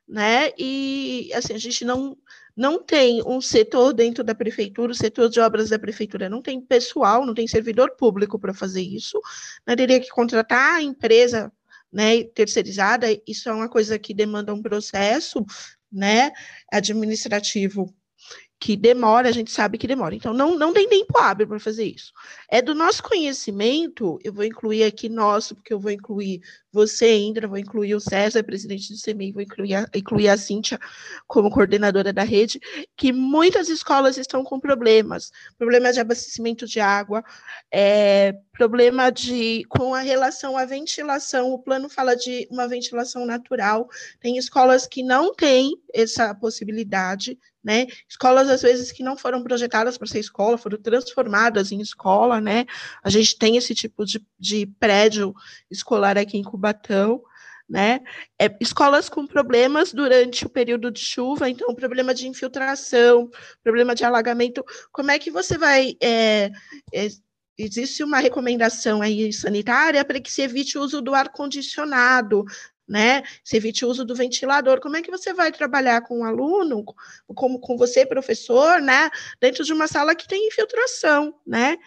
[0.08, 0.52] né?
[0.58, 2.18] E assim, a gente não
[2.60, 6.60] não tem um setor dentro da prefeitura, o setor de obras da prefeitura não tem
[6.60, 9.18] pessoal, não tem servidor público para fazer isso,
[9.66, 9.78] né?
[9.78, 11.50] teria que contratar a empresa
[11.90, 15.46] né, terceirizada, isso é uma coisa que demanda um processo
[15.90, 16.34] né,
[16.70, 17.96] administrativo
[18.60, 20.14] que demora, a gente sabe que demora.
[20.14, 22.12] Então, não, não tem tempo hábil para fazer isso.
[22.50, 26.42] É do nosso conhecimento, eu vou incluir aqui nosso, porque eu vou incluir
[26.72, 30.80] você, Indra, vou incluir o César, presidente do CEMEI, vou incluir a, incluir a Cíntia
[31.28, 32.60] como coordenadora da rede,
[32.96, 37.24] que muitas escolas estão com problemas, problemas de abastecimento de água,
[37.72, 43.88] é, problema de com a relação à ventilação, o plano fala de uma ventilação natural,
[44.20, 47.88] tem escolas que não têm essa possibilidade, né?
[48.08, 52.66] Escolas, às vezes, que não foram projetadas para ser escola, foram transformadas em escola, né?
[53.04, 55.34] A gente tem esse tipo de, de prédio
[55.70, 57.24] escolar aqui em Cubatão,
[57.70, 58.02] né?
[58.38, 63.30] É, escolas com problemas durante o período de chuva, então, problema de infiltração,
[63.64, 64.66] problema de alagamento.
[64.92, 65.96] Como é que você vai.
[66.02, 66.52] É,
[66.94, 67.08] é,
[67.58, 72.44] existe uma recomendação aí sanitária para que se evite o uso do ar-condicionado,
[72.90, 73.22] né?
[73.44, 74.82] Se evite o uso do ventilador.
[74.82, 76.84] Como é que você vai trabalhar com um aluno,
[77.36, 79.12] como com você, professor, né?
[79.40, 81.78] Dentro de uma sala que tem infiltração, né?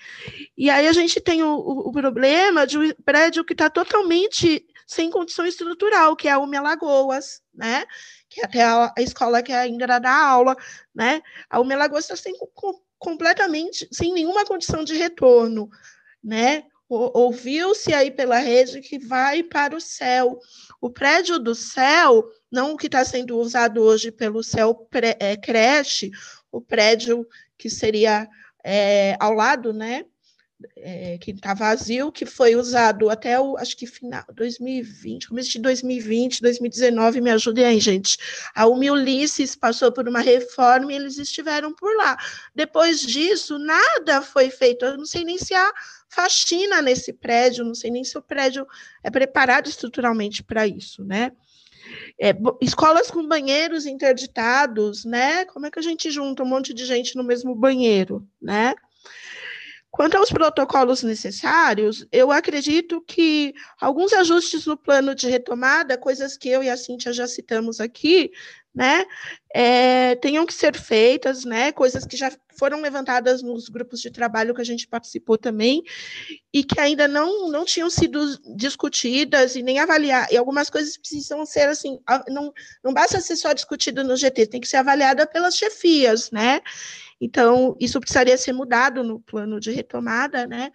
[0.57, 5.11] E aí a gente tem o, o problema de um prédio que está totalmente sem
[5.11, 7.85] condição estrutural, que é a UME Lagoas, né?
[8.29, 10.57] Que é até a, a escola que ainda dá aula,
[10.95, 11.21] né?
[11.51, 15.69] A UME Lagoas está sem, com, completamente sem nenhuma condição de retorno,
[16.23, 16.65] né?
[16.93, 20.39] Ouviu-se aí pela rede que vai para o céu.
[20.81, 24.89] O prédio do céu, não o que está sendo usado hoje pelo céu
[25.19, 26.11] é, creche,
[26.51, 27.27] o prédio
[27.57, 28.29] que seria
[28.65, 30.05] é, ao lado, né?
[30.77, 35.59] É, que está vazio, que foi usado até o, acho que final 2020, começo de
[35.59, 38.17] 2020, 2019, me ajudem aí, gente.
[38.55, 42.17] A Ulises passou por uma reforma e eles estiveram por lá.
[42.55, 44.85] Depois disso, nada foi feito.
[44.85, 45.73] Eu não sei nem se há
[46.13, 48.67] faxina nesse prédio, não sei nem se o prédio
[49.03, 51.33] é preparado estruturalmente para isso, né?
[52.21, 55.47] É, escolas com banheiros interditados, né?
[55.47, 58.75] Como é que a gente junta um monte de gente no mesmo banheiro, né?
[59.91, 66.49] Quanto aos protocolos necessários, eu acredito que alguns ajustes no plano de retomada, coisas que
[66.49, 68.31] eu e a Cíntia já citamos aqui,
[68.75, 69.05] né,
[69.55, 74.55] é, tenham que ser feitas, né, coisas que já foram levantadas nos grupos de trabalho
[74.55, 75.83] que a gente participou também,
[76.53, 78.21] e que ainda não, não tinham sido
[78.57, 81.99] discutidas e nem avaliadas, e algumas coisas precisam ser assim,
[82.29, 82.53] não,
[82.85, 86.61] não basta ser só discutido no GT, tem que ser avaliada pelas chefias, né,
[87.21, 90.71] então, isso precisaria ser mudado no plano de retomada, né,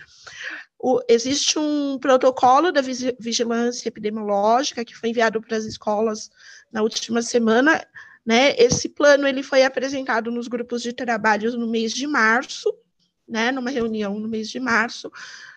[0.79, 6.29] o, existe um protocolo da vigilância epidemiológica que foi enviado para as escolas
[6.71, 7.83] na última semana,
[8.27, 8.53] né?
[8.57, 12.77] Esse plano ele foi apresentado nos grupos de trabalho no mês de março,
[13.25, 13.53] né?
[13.53, 15.09] Numa reunião no mês de março,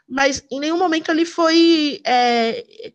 [0.08, 2.92] mas em nenhum momento ele foi é,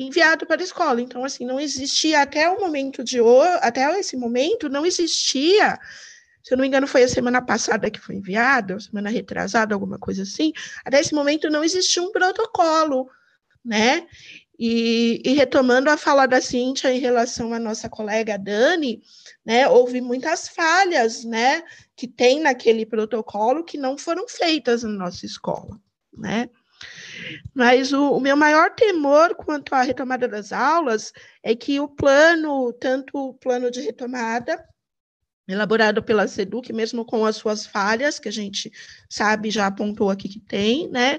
[0.00, 1.02] enviado para a escola.
[1.02, 5.78] Então, assim, não existia até o momento de hoje, até esse momento, não existia
[6.42, 9.98] se eu não me engano, foi a semana passada que foi enviado, semana retrasada, alguma
[9.98, 10.50] coisa assim.
[10.82, 13.10] Até esse momento não existia um protocolo,
[13.62, 14.06] né?
[14.58, 19.00] E, e, retomando a fala da Cíntia em relação à nossa colega Dani,
[19.46, 21.62] né, houve muitas falhas, né,
[21.94, 25.80] que tem naquele protocolo que não foram feitas na nossa escola,
[26.12, 26.50] né.
[27.54, 32.72] Mas o, o meu maior temor quanto à retomada das aulas é que o plano,
[32.72, 34.64] tanto o plano de retomada
[35.48, 38.70] elaborado pela SEDUC, mesmo com as suas falhas, que a gente
[39.08, 41.18] sabe, já apontou aqui que tem, né?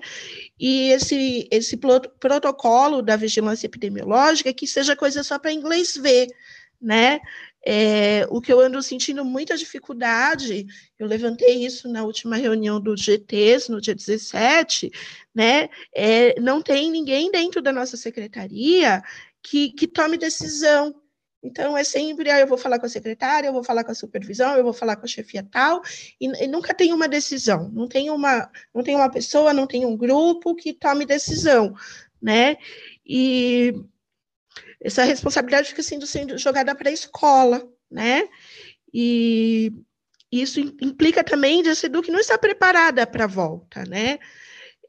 [0.59, 6.27] E esse, esse protocolo da vigilância epidemiológica, que seja coisa só para inglês ver,
[6.79, 7.19] né?
[7.65, 10.65] É, o que eu ando sentindo muita dificuldade,
[10.97, 14.91] eu levantei isso na última reunião do GTs, no dia 17,
[15.35, 15.69] né?
[15.93, 19.03] É, não tem ninguém dentro da nossa secretaria
[19.41, 20.95] que, que tome decisão,
[21.41, 23.95] então, é sempre, ah, eu vou falar com a secretária, eu vou falar com a
[23.95, 25.81] supervisão, eu vou falar com a chefia tal,
[26.19, 29.85] e, e, nunca tem uma decisão, não tem uma, não tem uma pessoa, não tem
[29.85, 31.73] um grupo que tome decisão,
[32.21, 32.57] né?
[33.05, 33.73] E
[34.81, 38.27] essa responsabilidade fica sendo, sendo jogada para a escola, né?
[38.93, 39.71] E
[40.31, 44.19] isso implica também de a SEDUC não estar preparada para a volta, né?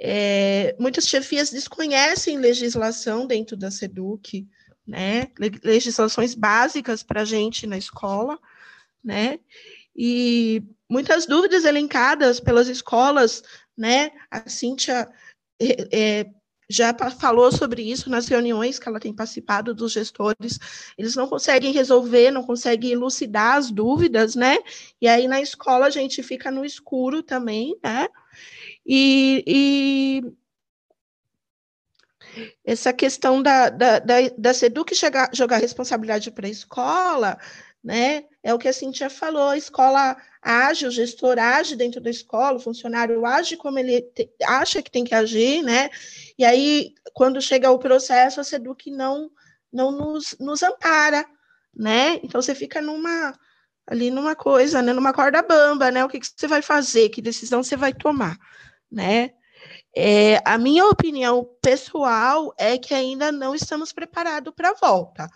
[0.03, 4.49] É, muitas chefias desconhecem legislação dentro da SEDUC,
[4.91, 5.29] né?
[5.63, 8.39] Legislações básicas para a gente na escola,
[9.03, 9.39] né?
[9.97, 13.43] E muitas dúvidas elencadas pelas escolas,
[13.77, 14.11] né?
[14.29, 15.09] A Cíntia
[15.61, 16.27] é, é,
[16.69, 20.59] já falou sobre isso nas reuniões que ela tem participado dos gestores,
[20.99, 24.59] eles não conseguem resolver, não conseguem elucidar as dúvidas, né?
[25.01, 28.09] E aí na escola a gente fica no escuro também, né?
[28.85, 30.33] E, e
[32.65, 37.39] essa questão da, da, da, da SEDUC chegar, jogar responsabilidade para a escola
[37.83, 38.25] né?
[38.43, 42.57] É o que a Cintia falou, a escola age, o gestor age dentro da escola,
[42.57, 45.91] o funcionário age como ele te, acha que tem que agir, né?
[46.39, 49.31] E aí, quando chega o processo, a SEDUC não,
[49.73, 51.25] não nos, nos ampara,
[51.75, 52.21] né?
[52.23, 53.35] Então, você fica numa
[53.87, 54.93] ali numa coisa, né?
[54.93, 56.05] Numa corda bamba, né?
[56.05, 57.09] O que, que você vai fazer?
[57.09, 58.39] Que decisão você vai tomar,
[58.91, 59.33] né?
[59.97, 65.29] É, a minha opinião pessoal é que ainda não estamos preparados para a volta.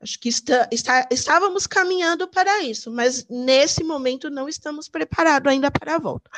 [0.00, 5.70] Acho que está, está, estávamos caminhando para isso, mas nesse momento não estamos preparados ainda
[5.70, 6.28] para a volta.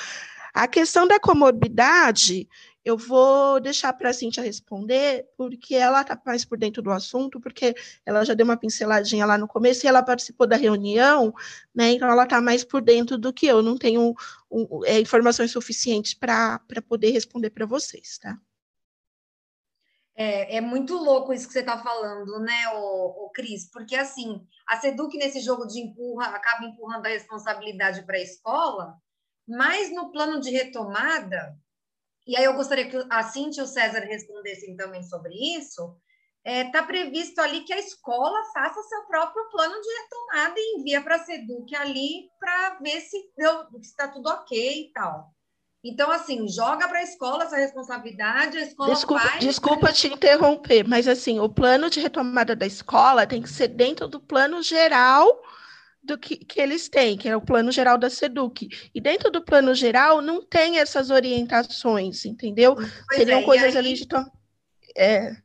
[0.52, 2.48] A questão da comorbidade,
[2.84, 7.40] eu vou deixar para a Cintia responder, porque ela está mais por dentro do assunto,
[7.40, 7.74] porque
[8.04, 11.32] ela já deu uma pinceladinha lá no começo e ela participou da reunião,
[11.74, 11.92] né?
[11.92, 14.14] Então ela está mais por dentro do que eu, não tenho
[14.50, 18.38] um, é, informações suficientes para poder responder para vocês, tá?
[20.16, 23.68] É, é, muito louco isso que você está falando, né, o, o Cris?
[23.72, 28.96] Porque assim, a Seduc nesse jogo de empurra acaba empurrando a responsabilidade para a escola,
[29.48, 31.58] mas no plano de retomada,
[32.26, 35.96] e aí eu gostaria que a Cintia e o César respondessem também sobre isso,
[36.44, 40.78] está é, tá previsto ali que a escola faça seu próprio plano de retomada e
[40.78, 43.16] envia para a Seduc ali para ver se
[43.80, 45.32] está tudo ok e tal.
[45.82, 49.44] Então, assim, joga para a escola essa responsabilidade, a escola desculpa, faz...
[49.44, 54.08] Desculpa te interromper, mas assim, o plano de retomada da escola tem que ser dentro
[54.08, 55.42] do plano geral
[56.04, 58.68] do que, que eles têm, que é o plano geral da SEDUC.
[58.94, 62.74] E dentro do plano geral não tem essas orientações, entendeu?
[62.74, 64.06] Pois Seriam é, coisas aí, ali de...
[64.96, 65.36] É.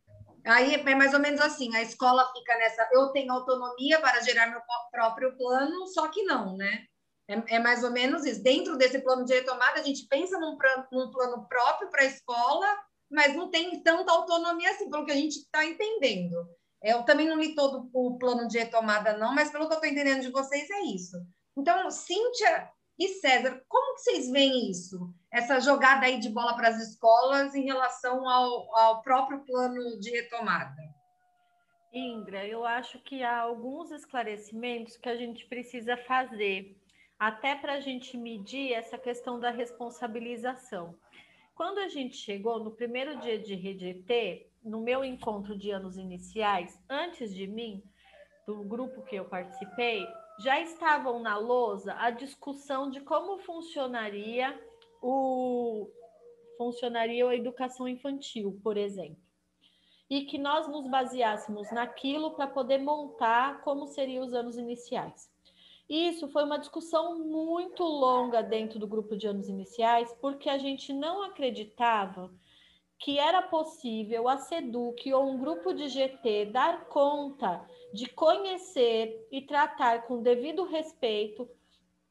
[0.46, 4.48] Aí é mais ou menos assim, a escola fica nessa, eu tenho autonomia para gerar
[4.48, 6.86] meu próprio plano, só que não, né?
[7.28, 8.42] É, é, mais ou menos isso.
[8.42, 10.58] Dentro desse plano de retomada, a gente pensa num,
[10.92, 12.68] num plano próprio para a escola,
[13.10, 16.36] mas não tem tanta autonomia assim, pelo que a gente está entendendo.
[16.82, 19.90] Eu também não li todo o plano de retomada, não, mas pelo que eu estou
[19.90, 21.18] entendendo de vocês, é isso.
[21.58, 25.14] Então, Cíntia e César, como que vocês veem isso?
[25.32, 30.10] Essa jogada aí de bola para as escolas em relação ao, ao próprio plano de
[30.10, 30.82] retomada?
[31.92, 36.78] Indra, eu acho que há alguns esclarecimentos que a gente precisa fazer
[37.18, 40.96] até para a gente medir essa questão da responsabilização.
[41.56, 46.80] Quando a gente chegou no primeiro dia de RGT, no meu encontro de anos iniciais,
[46.90, 47.84] antes de mim,
[48.46, 50.06] do grupo que eu participei,
[50.40, 54.58] já estavam na lousa a discussão de como funcionaria
[55.02, 55.88] o
[56.58, 59.24] funcionaria a educação infantil, por exemplo.
[60.10, 65.32] E que nós nos baseássemos naquilo para poder montar como seriam os anos iniciais.
[65.90, 70.92] Isso foi uma discussão muito longa dentro do grupo de anos iniciais, porque a gente
[70.92, 72.30] não acreditava
[73.00, 79.42] que era possível a SEDUC ou um grupo de GT dar conta de conhecer e
[79.42, 81.50] tratar com devido respeito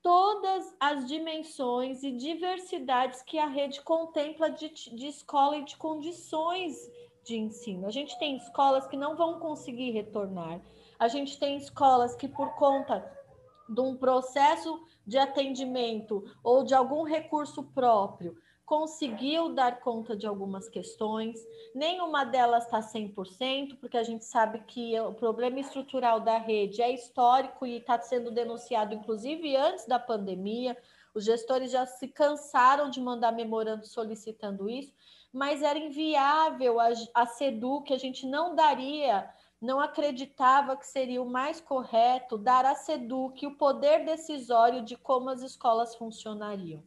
[0.03, 6.91] todas as dimensões e diversidades que a rede contempla de, de escola e de condições
[7.23, 7.87] de ensino.
[7.87, 10.61] A gente tem escolas que não vão conseguir retornar,
[10.99, 13.05] a gente tem escolas que, por conta
[13.69, 18.35] de um processo de atendimento ou de algum recurso próprio,
[18.69, 21.41] conseguiu dar conta de algumas questões,
[21.75, 26.93] nenhuma delas está 100%, porque a gente sabe que o problema estrutural da rede é
[26.93, 30.77] histórico e está sendo denunciado, inclusive antes da pandemia.
[31.15, 34.93] Os gestores já se cansaram de mandar memorando solicitando isso,
[35.33, 39.27] mas era inviável a, a SEDU, que a gente não daria
[39.61, 45.31] não acreditava que seria o mais correto dar à SEDUC o poder decisório de como
[45.31, 46.81] as escolas funcionariam.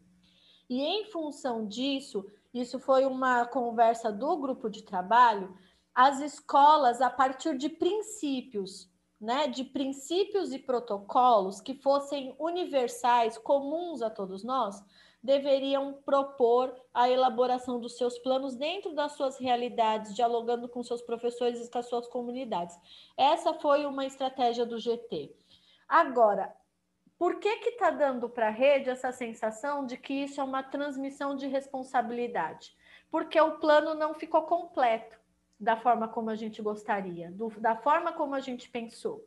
[0.72, 5.54] E em função disso, isso foi uma conversa do grupo de trabalho,
[5.94, 14.02] as escolas, a partir de princípios, né, de princípios e protocolos que fossem universais, comuns
[14.02, 14.82] a todos nós,
[15.22, 21.60] deveriam propor a elaboração dos seus planos dentro das suas realidades, dialogando com seus professores
[21.60, 22.80] e com as suas comunidades.
[23.18, 25.36] Essa foi uma estratégia do GT.
[25.86, 26.56] Agora,
[27.22, 30.64] por que que está dando para a rede essa sensação de que isso é uma
[30.64, 32.76] transmissão de responsabilidade?
[33.12, 35.20] Porque o plano não ficou completo
[35.60, 39.24] da forma como a gente gostaria, do, da forma como a gente pensou.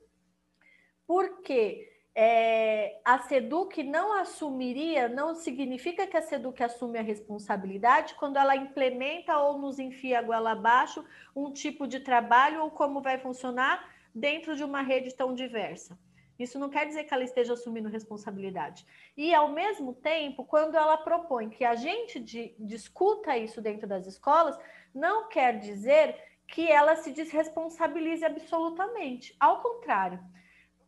[1.07, 1.88] Por quê?
[2.16, 8.57] é, a SEDUC não assumiria, não significa que a SEDUC assume a responsabilidade quando ela
[8.57, 13.88] implementa ou nos enfia a goela abaixo um tipo de trabalho ou como vai funcionar
[14.12, 15.97] dentro de uma rede tão diversa.
[16.39, 18.87] Isso não quer dizer que ela esteja assumindo responsabilidade.
[19.16, 24.07] E, ao mesmo tempo, quando ela propõe que a gente de, discuta isso dentro das
[24.07, 24.59] escolas,
[24.95, 26.16] não quer dizer
[26.47, 29.35] que ela se desresponsabilize absolutamente.
[29.39, 30.20] Ao contrário,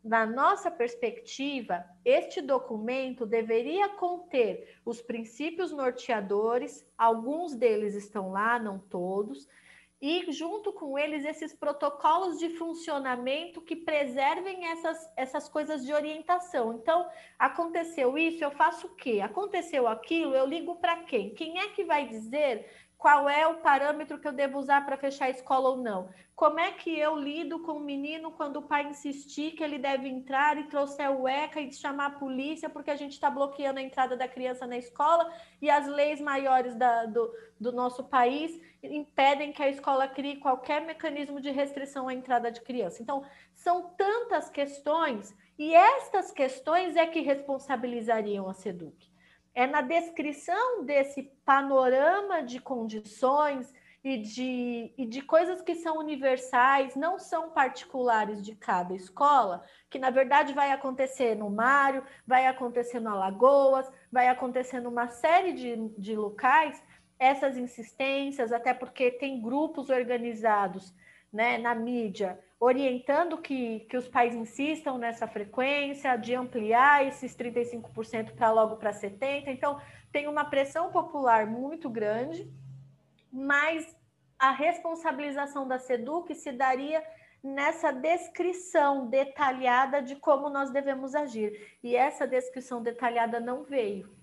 [0.07, 8.79] na nossa perspectiva, este documento deveria conter os princípios norteadores, alguns deles estão lá, não
[8.79, 9.49] todos,
[10.01, 16.75] e junto com eles esses protocolos de funcionamento que preservem essas, essas coisas de orientação.
[16.75, 19.21] Então, aconteceu isso, eu faço o quê?
[19.23, 21.35] Aconteceu aquilo, eu ligo para quem?
[21.35, 22.67] Quem é que vai dizer
[22.99, 26.09] qual é o parâmetro que eu devo usar para fechar a escola ou não?
[26.35, 30.09] Como é que eu lido com o menino quando o pai insistir que ele deve
[30.09, 33.83] entrar e trouxer o ECA e chamar a polícia porque a gente está bloqueando a
[33.83, 35.31] entrada da criança na escola
[35.61, 38.61] e as leis maiores da, do, do nosso país
[38.91, 43.03] impedem que a escola crie qualquer mecanismo de restrição à entrada de criança?
[43.03, 43.25] Então,
[43.55, 49.17] são tantas questões e estas questões é que responsabilizariam a SEDUC
[49.57, 53.73] é na descrição desse panorama de condições
[54.05, 59.99] e de, e de coisas que são universais, não são particulares de cada escola, que
[59.99, 65.89] na verdade vai acontecer no Mário, vai acontecer no Alagoas, vai acontecer numa série de,
[65.99, 66.81] de locais,
[67.19, 70.95] essas insistências, até porque tem grupos organizados
[71.33, 78.35] né, na mídia orientando que, que os pais insistam nessa frequência, de ampliar esses 35%
[78.35, 79.45] para logo para 70%.
[79.49, 82.51] Então, tem uma pressão popular muito grande,
[83.31, 83.95] mas
[84.39, 87.03] a responsabilização da SEDUC se daria
[87.43, 91.79] nessa descrição detalhada de como nós devemos agir.
[91.83, 94.16] E essa descrição detalhada não veio.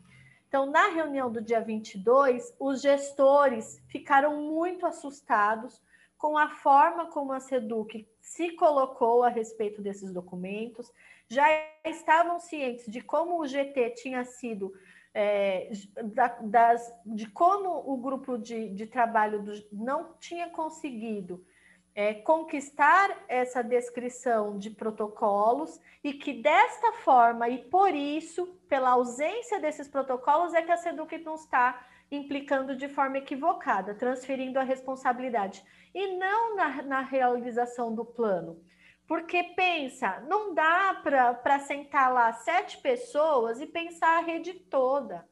[0.54, 5.82] Então, na reunião do dia 22, os gestores ficaram muito assustados
[6.16, 10.94] com a forma como a SEDUC se colocou a respeito desses documentos,
[11.28, 11.44] já
[11.84, 14.72] estavam cientes de como o GT tinha sido,
[15.12, 15.72] é,
[16.14, 21.44] da, das, de como o grupo de, de trabalho do, não tinha conseguido
[21.96, 29.60] é, conquistar essa descrição de protocolos e que desta forma e por isso, pela ausência
[29.60, 35.64] desses protocolos, é que a SEDUC não está implicando de forma equivocada, transferindo a responsabilidade,
[35.94, 38.60] e não na, na realização do plano.
[39.08, 45.28] Porque pensa, não dá para sentar lá sete pessoas e pensar a rede toda.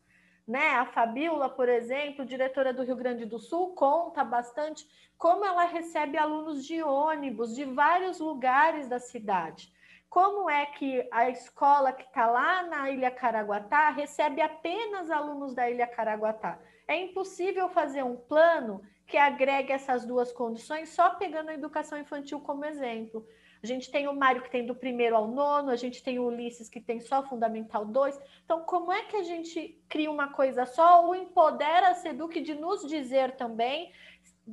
[0.48, 0.72] Né?
[0.72, 4.88] A Fabiola, por exemplo, diretora do Rio Grande do Sul, conta bastante
[5.18, 9.72] como ela recebe alunos de ônibus de vários lugares da cidade.
[10.10, 15.70] Como é que a escola que está lá na Ilha Caraguatá recebe apenas alunos da
[15.70, 16.60] Ilha Caraguatá?
[16.86, 22.42] É impossível fazer um plano que agregue essas duas condições só pegando a educação infantil
[22.42, 23.26] como exemplo.
[23.64, 26.26] A gente tem o Mário que tem do primeiro ao nono, a gente tem o
[26.26, 28.20] Ulisses que tem só Fundamental 2.
[28.44, 32.56] Então, como é que a gente cria uma coisa só ou empodera a SEDUC de
[32.56, 33.94] nos dizer também,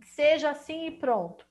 [0.05, 1.47] seja assim e pronto?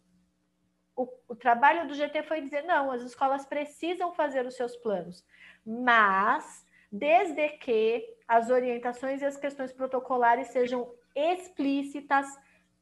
[0.95, 5.25] O, o trabalho do GT foi dizer, não, as escolas precisam fazer os seus planos,
[5.65, 12.27] mas desde que as orientações e as questões protocolares sejam explícitas,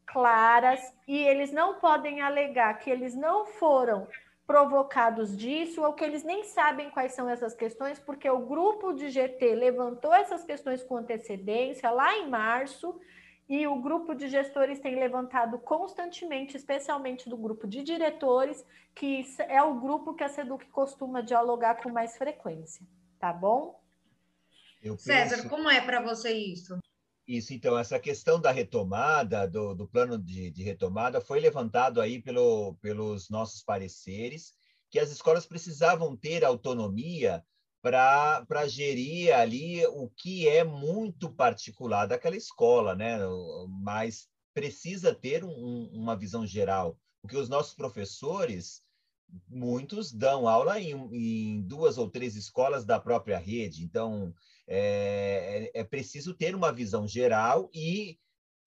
[0.06, 4.08] claras, e eles não podem alegar que eles não foram
[4.46, 9.10] provocados disso ou que eles nem sabem quais são essas questões, porque o grupo de
[9.10, 13.00] GT levantou essas questões com antecedência lá em março.
[13.48, 18.66] E o grupo de gestores tem levantado constantemente, especialmente do grupo de diretores,
[18.96, 22.84] que é o grupo que a SEDUC costuma dialogar com mais frequência,
[23.20, 23.80] tá bom?
[24.82, 25.04] Penso...
[25.04, 26.80] César, como é para você isso?
[27.28, 32.22] Isso, então, essa questão da retomada, do, do plano de, de, retomada, foi levantado aí
[32.22, 34.54] pelo, pelos nossos pareceres,
[34.92, 37.44] que as escolas precisavam ter autonomia
[37.82, 43.18] para gerir ali o que é muito particular daquela escola, né?
[43.82, 48.82] mas precisa ter um, uma visão geral, porque os nossos professores,
[49.48, 54.34] muitos dão aula em, em duas ou três escolas da própria rede, então
[54.68, 58.18] é, é, é preciso ter uma visão geral e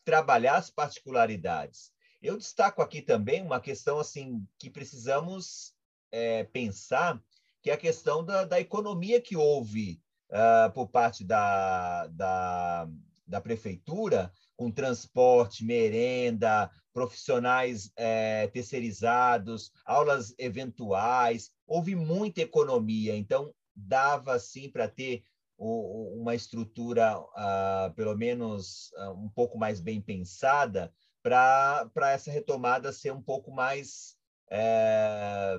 [0.04, 1.92] trabalhar as particularidades.
[2.20, 5.74] Eu destaco aqui também uma questão assim que precisamos
[6.10, 7.22] é, pensar,
[7.62, 10.00] que é a questão da, da economia que houve
[10.30, 12.88] uh, por parte da, da,
[13.26, 24.36] da prefeitura, com transporte, merenda, profissionais é, terceirizados, aulas eventuais, houve muita economia, então dava
[24.40, 25.22] sim para ter
[25.56, 30.92] uma estrutura, uh, pelo menos uh, um pouco mais bem pensada,
[31.22, 34.16] para essa retomada ser um pouco mais
[34.50, 35.58] é,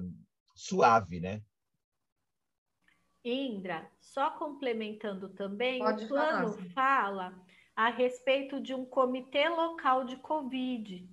[0.55, 1.41] suave, né?
[3.23, 6.69] Indra, só complementando também, Pode o plano falar.
[6.73, 7.45] fala
[7.79, 11.09] a respeito de um comitê local de Covid,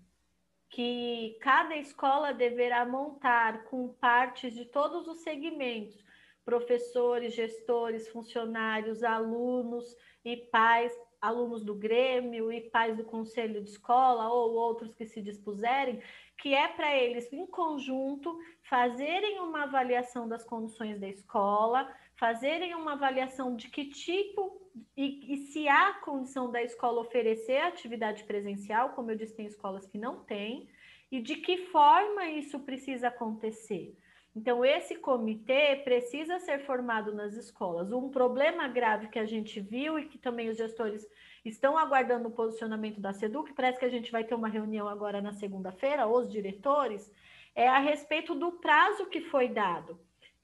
[0.69, 6.05] que cada escola deverá montar com partes de todos os segmentos
[6.45, 14.29] professores, gestores, funcionários, alunos e pais, alunos do Grêmio e pais do conselho de escola
[14.29, 16.03] ou outros que se dispuserem,
[16.37, 18.37] que é para eles, em conjunto,
[18.69, 24.61] fazerem uma avaliação das condições da escola, fazerem uma avaliação de que tipo
[24.97, 29.87] e, e, se há condição da escola oferecer atividade presencial, como eu disse, tem escolas
[29.87, 30.69] que não têm,
[31.11, 33.97] e de que forma isso precisa acontecer.
[34.35, 37.91] Então, esse comitê precisa ser formado nas escolas.
[37.91, 41.07] Um problema grave que a gente viu e que também os gestores
[41.43, 45.23] estão aguardando o posicionamento da SEDUC, parece que a gente vai ter uma reunião agora
[45.23, 47.11] na segunda-feira, os diretores,
[47.55, 49.99] é a respeito do prazo que foi dado.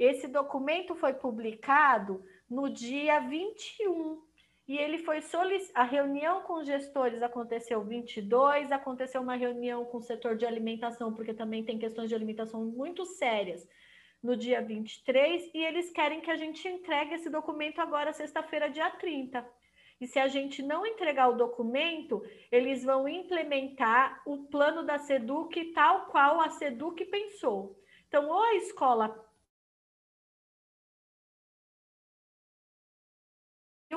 [0.04, 4.20] Esse documento foi publicado no dia 21
[4.66, 5.78] e ele foi solicitado.
[5.78, 11.14] A reunião com os gestores aconteceu 22, aconteceu uma reunião com o setor de alimentação,
[11.14, 13.64] porque também tem questões de alimentação muito sérias,
[14.20, 18.90] no dia 23, e eles querem que a gente entregue esse documento agora, sexta-feira, dia
[18.90, 19.48] 30.
[20.00, 25.72] E se a gente não entregar o documento, eles vão implementar o plano da SEDUC
[25.72, 27.78] tal qual a SEDUC pensou.
[28.08, 29.31] Então, ou a escola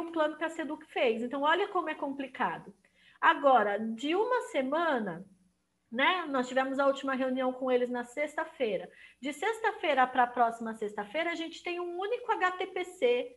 [0.01, 1.21] o plano que a SEDUC fez.
[1.21, 2.73] Então, olha como é complicado.
[3.19, 5.25] Agora, de uma semana,
[5.91, 6.25] né?
[6.29, 8.89] Nós tivemos a última reunião com eles na sexta-feira.
[9.21, 13.35] De sexta-feira para a próxima sexta-feira, a gente tem um único HTPC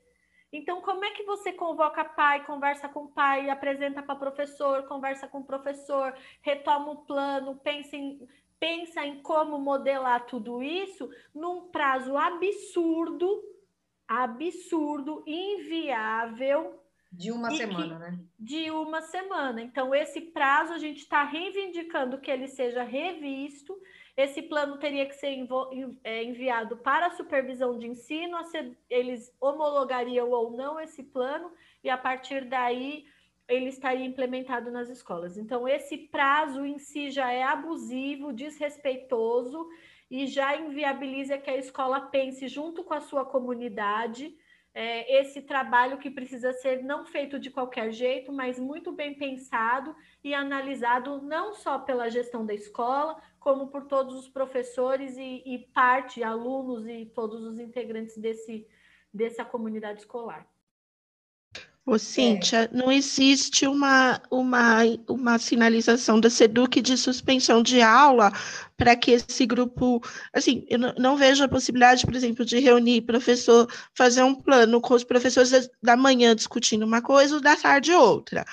[0.53, 5.43] então, como é que você convoca pai, conversa com pai, apresenta para professor, conversa com
[5.43, 8.27] professor, retoma o plano, pensa em,
[8.59, 13.43] pensa em como modelar tudo isso num prazo absurdo,
[14.09, 16.83] absurdo, inviável.
[17.13, 18.19] De uma semana, que, né?
[18.39, 19.63] De uma semana.
[19.63, 23.79] Então, esse prazo a gente está reivindicando que ele seja revisto
[24.19, 25.47] esse plano teria que ser
[26.03, 28.37] é, enviado para a supervisão de ensino,
[28.91, 31.53] eles homologariam ou não esse plano,
[31.85, 33.07] e a partir daí
[33.47, 35.39] ele estaria implementado nas escolas.
[35.39, 39.69] Então, esse prazo em si já é abusivo, desrespeitoso
[40.11, 44.35] e já inviabiliza que a escola pense junto com a sua comunidade
[44.75, 49.93] é, esse trabalho que precisa ser não feito de qualquer jeito, mas muito bem pensado
[50.23, 55.59] e analisado não só pela gestão da escola, como por todos os professores e, e
[55.75, 58.69] parte, alunos e todos os integrantes desse,
[59.13, 60.47] dessa comunidade escolar.
[61.89, 62.77] Ô, Cíntia, é.
[62.77, 68.31] não existe uma, uma, uma sinalização da SEDUC de suspensão de aula
[68.77, 69.99] para que esse grupo.
[70.31, 74.83] Assim, eu não, não, vejo a possibilidade, por exemplo, de reunir professor, fazer um plano
[74.83, 78.45] com os professores da manhã discutindo uma coisa, ou da tarde outra.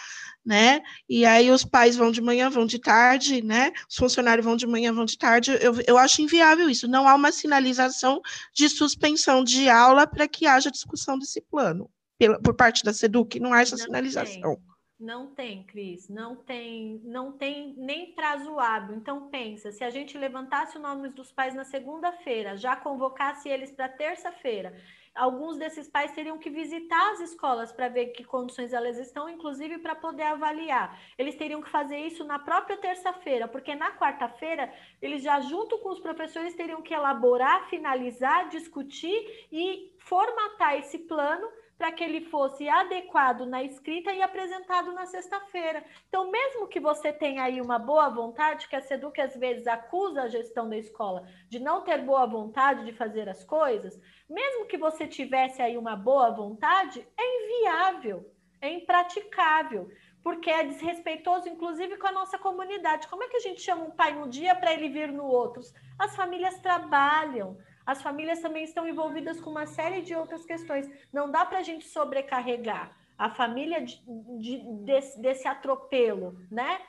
[0.46, 0.82] Né?
[1.10, 3.74] E aí os pais vão de manhã, vão de tarde, né?
[3.90, 5.52] Os funcionários vão de manhã, vão de tarde.
[5.60, 6.88] Eu, eu acho inviável isso.
[6.88, 8.22] Não há uma sinalização
[8.54, 13.40] de suspensão de aula para que haja discussão desse plano pela, por parte da SEDUC,
[13.40, 14.56] não há essa não sinalização.
[14.56, 14.76] Tem.
[14.98, 18.96] Não tem, Cris, não tem, não tem nem prazo hábil.
[18.96, 23.72] Então pensa, se a gente levantasse o nome dos pais na segunda-feira, já convocasse eles
[23.72, 24.74] para terça-feira,
[25.14, 29.80] alguns desses pais teriam que visitar as escolas para ver que condições elas estão, inclusive
[29.80, 30.98] para poder avaliar.
[31.18, 35.90] Eles teriam que fazer isso na própria terça-feira, porque na quarta-feira eles já junto com
[35.90, 41.46] os professores teriam que elaborar, finalizar, discutir e formatar esse plano
[41.78, 45.84] para que ele fosse adequado na escrita e apresentado na sexta-feira.
[46.08, 50.24] Então, mesmo que você tenha aí uma boa vontade, que a SEDUC às vezes acusa
[50.24, 54.00] a gestão da escola de não ter boa vontade de fazer as coisas,
[54.30, 59.92] mesmo que você tivesse aí uma boa vontade, é inviável, é impraticável
[60.26, 63.08] porque é desrespeitoso, inclusive, com a nossa comunidade.
[63.08, 65.62] Como é que a gente chama um pai no dia para ele vir no outro?
[66.00, 67.56] As famílias trabalham,
[67.86, 70.90] as famílias também estão envolvidas com uma série de outras questões.
[71.14, 74.02] Não dá para a gente sobrecarregar a família de,
[74.40, 76.82] de, desse, desse atropelo, né?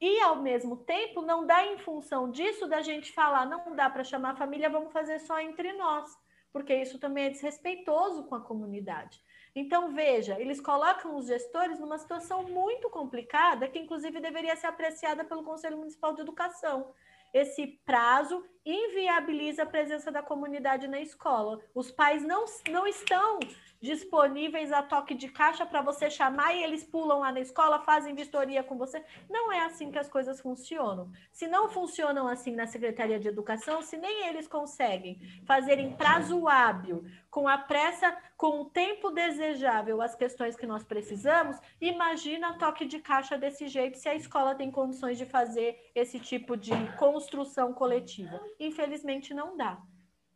[0.00, 4.02] E, ao mesmo tempo, não dá em função disso da gente falar, não dá para
[4.02, 6.10] chamar a família, vamos fazer só entre nós,
[6.52, 9.20] porque isso também é desrespeitoso com a comunidade.
[9.54, 15.24] Então, veja, eles colocam os gestores numa situação muito complicada, que inclusive deveria ser apreciada
[15.24, 16.92] pelo Conselho Municipal de Educação.
[17.32, 21.60] Esse prazo inviabiliza a presença da comunidade na escola.
[21.74, 23.40] Os pais não, não estão
[23.82, 28.14] disponíveis a toque de caixa para você chamar e eles pulam lá na escola, fazem
[28.14, 29.04] vistoria com você.
[29.28, 31.10] Não é assim que as coisas funcionam.
[31.32, 36.46] Se não funcionam assim na Secretaria de Educação, se nem eles conseguem fazer em prazo
[36.46, 42.86] hábil, com a pressa, com o tempo desejável as questões que nós precisamos, imagina toque
[42.86, 47.72] de caixa desse jeito se a escola tem condições de fazer esse tipo de construção
[47.72, 48.40] coletiva.
[48.60, 49.82] Infelizmente não dá.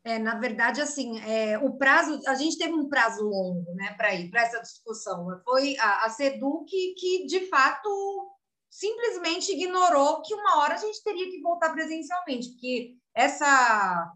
[0.06, 4.14] É, na verdade, assim, é, o prazo, a gente teve um prazo longo, né, para
[4.14, 5.26] ir para essa discussão.
[5.44, 8.30] Foi a, a SEDUC que, de fato,
[8.70, 14.12] simplesmente ignorou que uma hora a gente teria que voltar presencialmente, porque essa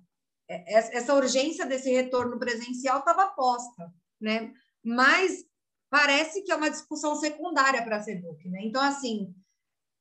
[0.48, 4.52] é, essa urgência desse retorno presencial estava posta, né?
[4.84, 5.44] Mas
[5.90, 8.60] parece que é uma discussão secundária para a SEDUC, né?
[8.62, 9.34] Então, assim,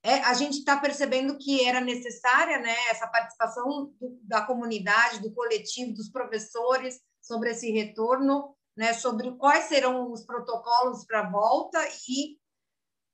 [0.03, 5.33] é, a gente está percebendo que era necessária né, essa participação do, da comunidade, do
[5.33, 12.39] coletivo, dos professores sobre esse retorno, né, sobre quais serão os protocolos para volta e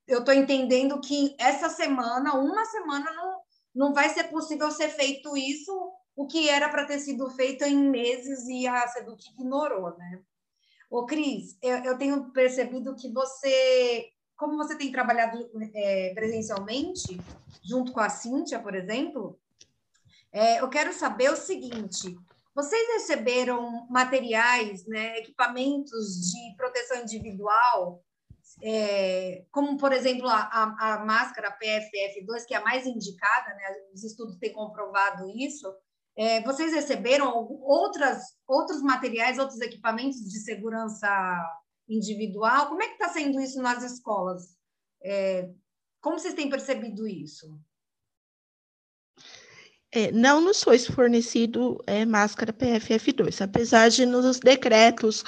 [0.06, 3.40] eu estou entendendo que essa semana, uma semana, não,
[3.74, 5.72] não vai ser possível ser feito isso,
[6.14, 10.22] o que era para ter sido feito em meses e a Seduc ignorou, né?
[10.88, 17.20] Ô, Cris, eu, eu tenho percebido que você como você tem trabalhado é, presencialmente,
[17.64, 19.38] junto com a Cíntia, por exemplo,
[20.32, 22.16] é, eu quero saber o seguinte:
[22.54, 28.02] vocês receberam materiais, né, equipamentos de proteção individual,
[28.62, 33.62] é, como, por exemplo, a, a, a, máscara PFF2, que é a mais indicada, né,
[33.92, 35.72] os estudos têm comprovado isso.
[36.16, 41.08] É, vocês receberam outras, outros materiais, outros equipamentos de segurança
[41.88, 42.68] individual.
[42.68, 44.56] Como é que está sendo isso nas escolas?
[45.02, 45.50] É,
[46.00, 47.58] como vocês têm percebido isso?
[49.90, 55.24] É, não nos foi fornecido é, máscara PFF2, apesar de nos decretos,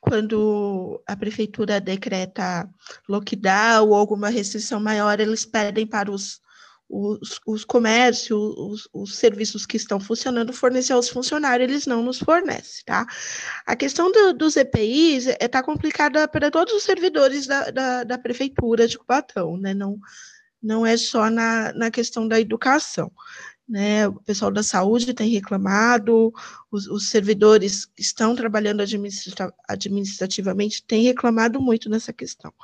[0.00, 2.68] quando a prefeitura decreta
[3.08, 6.40] lockdown ou alguma restrição maior, eles pedem para os
[6.88, 12.18] os, os comércios, os, os, serviços que estão funcionando, fornecer aos funcionários, eles não nos
[12.18, 13.06] fornecem, tá?
[13.66, 18.04] A questão do, dos EPIs está é, tá complicada para todos os servidores da, da,
[18.04, 19.74] da, prefeitura de Cubatão, né?
[19.74, 19.98] Não,
[20.62, 23.10] não é só na, na questão da educação.
[23.68, 26.32] Né, o pessoal da saúde tem reclamado,
[26.70, 32.54] os, os servidores que estão trabalhando administrativa, administrativamente têm reclamado muito nessa questão.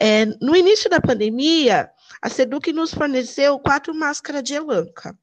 [0.00, 1.88] É, no início da pandemia,
[2.24, 5.14] a Seduc nos forneceu quatro máscaras de elanca.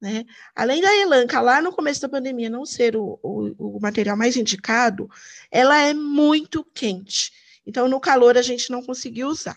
[0.00, 0.24] Né?
[0.52, 4.36] Além da elanca, lá no começo da pandemia, não ser o, o, o, material mais
[4.36, 5.08] indicado,
[5.48, 7.32] ela é muito quente.
[7.64, 9.56] Então, no calor, a gente não conseguiu usar.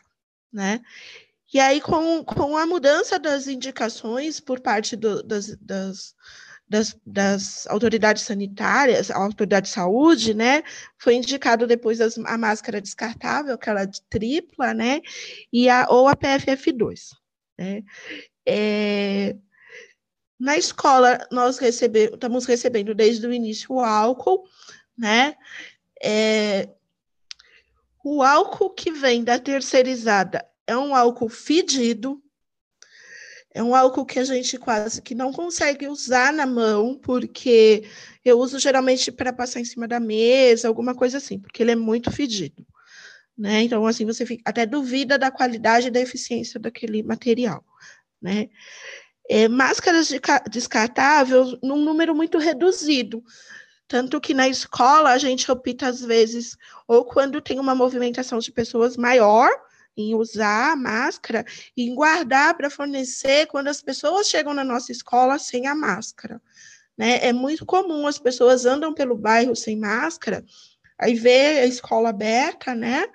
[0.52, 0.82] Né?
[1.52, 6.14] E aí, com, com a mudança das indicações por parte do, das, das
[6.68, 10.64] das, das, autoridades sanitárias, a autoridade de saúde, né,
[10.98, 15.02] foi indicado depois as, a máscara descartável, aquela de tripla, né,
[15.52, 17.12] e a, ou a PFF2,
[17.58, 17.84] né.
[18.46, 19.36] É,
[20.40, 24.44] na escola, nós recebe, estamos recebendo desde o início o álcool,
[24.98, 25.36] né,
[26.02, 26.70] é,
[28.04, 32.23] o álcool que vem da terceirizada é um álcool fedido,
[33.54, 37.84] é um álcool que a gente quase que não consegue usar na mão, porque
[38.26, 41.76] eu uso geralmente para passar em cima da mesa, alguma coisa assim, porque ele é
[41.76, 42.66] muito fedido.
[43.38, 43.64] Né?
[43.64, 47.64] Então, assim, você fica, até duvida da qualidade e da eficiência daquele material.
[48.22, 48.50] Né?
[49.30, 53.24] É, máscaras de, descartáveis num número muito reduzido.
[53.88, 58.52] Tanto que na escola a gente opta, às vezes, ou quando tem uma movimentação de
[58.52, 59.50] pessoas maior,
[59.96, 64.92] em usar a máscara e em guardar para fornecer quando as pessoas chegam na nossa
[64.92, 66.42] escola sem a máscara.
[66.98, 67.20] Né?
[67.26, 70.44] É muito comum as pessoas andam pelo bairro sem máscara,
[70.98, 73.06] aí vê a escola aberta, né?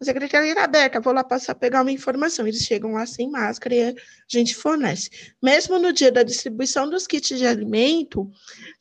[0.00, 2.46] A secretaria está aberta, vou lá passar pegar uma informação.
[2.46, 3.94] Eles chegam lá sem máscara e a
[4.28, 5.10] gente fornece.
[5.42, 8.30] Mesmo no dia da distribuição dos kits de alimento,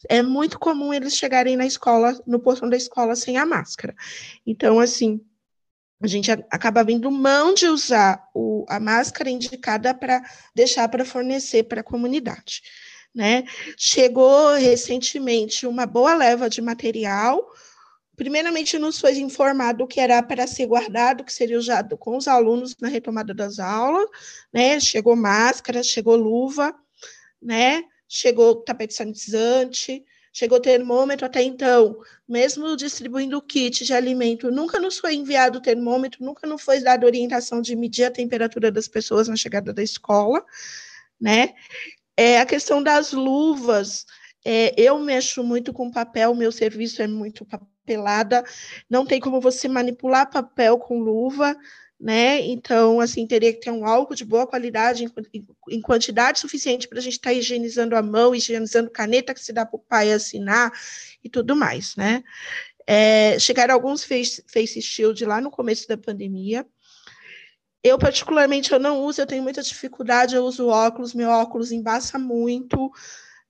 [0.07, 3.95] é muito comum eles chegarem na escola, no portão da escola sem a máscara.
[4.45, 5.19] Então, assim,
[6.01, 10.21] a gente acaba vendo mão de usar o, a máscara indicada para
[10.53, 12.61] deixar para fornecer para a comunidade.
[13.13, 13.43] Né?
[13.75, 17.43] Chegou recentemente uma boa leva de material.
[18.15, 22.75] Primeiramente, nos foi informado que era para ser guardado, que seria usado com os alunos
[22.79, 24.07] na retomada das aulas.
[24.53, 24.79] Né?
[24.79, 26.75] Chegou máscara, chegou luva,
[27.41, 27.83] né?
[28.07, 30.05] chegou tapete sanitizante,
[30.37, 35.61] chegou termômetro até então, mesmo distribuindo o kit de alimento, nunca nos foi enviado o
[35.61, 39.81] termômetro, nunca nos foi dada orientação de medir a temperatura das pessoas na chegada da
[39.81, 40.45] escola,
[41.19, 41.55] né?
[42.15, 44.05] É, a questão das luvas,
[44.45, 48.43] é, eu mexo muito com papel, meu serviço é muito papelada,
[48.87, 51.57] não tem como você manipular papel com luva,
[51.99, 52.39] né?
[52.41, 56.99] Então, assim, teria que ter um álcool de boa qualidade, em, em quantidade suficiente para
[56.99, 60.11] a gente estar tá higienizando a mão, higienizando caneta que se dá para o pai
[60.11, 60.71] assinar
[61.23, 62.23] e tudo mais, né?
[62.85, 66.65] É, chegaram alguns face, face shield lá no começo da pandemia.
[67.83, 72.19] Eu, particularmente, eu não uso, eu tenho muita dificuldade, eu uso óculos, meu óculos embaça
[72.19, 72.91] muito,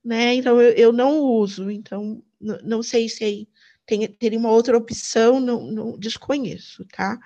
[0.04, 0.34] né?
[0.34, 1.70] Então, eu, eu não uso.
[1.70, 3.48] Então, não sei se
[3.84, 7.18] tem, teria uma outra opção, não, não desconheço, tá?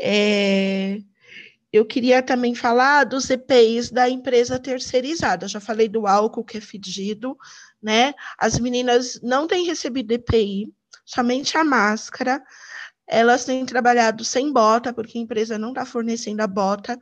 [0.00, 1.00] É,
[1.72, 5.46] eu queria também falar dos EPIs da empresa terceirizada.
[5.46, 7.36] Já falei do álcool que é fedido,
[7.82, 8.14] né?
[8.38, 10.72] As meninas não têm recebido EPI,
[11.04, 12.42] somente a máscara.
[13.06, 16.98] Elas têm trabalhado sem bota, porque a empresa não está fornecendo a bota,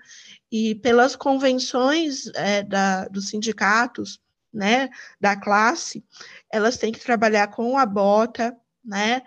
[0.50, 4.20] e pelas convenções é, da, dos sindicatos,
[4.52, 4.88] né,
[5.20, 6.04] da classe,
[6.50, 9.22] elas têm que trabalhar com a bota, né?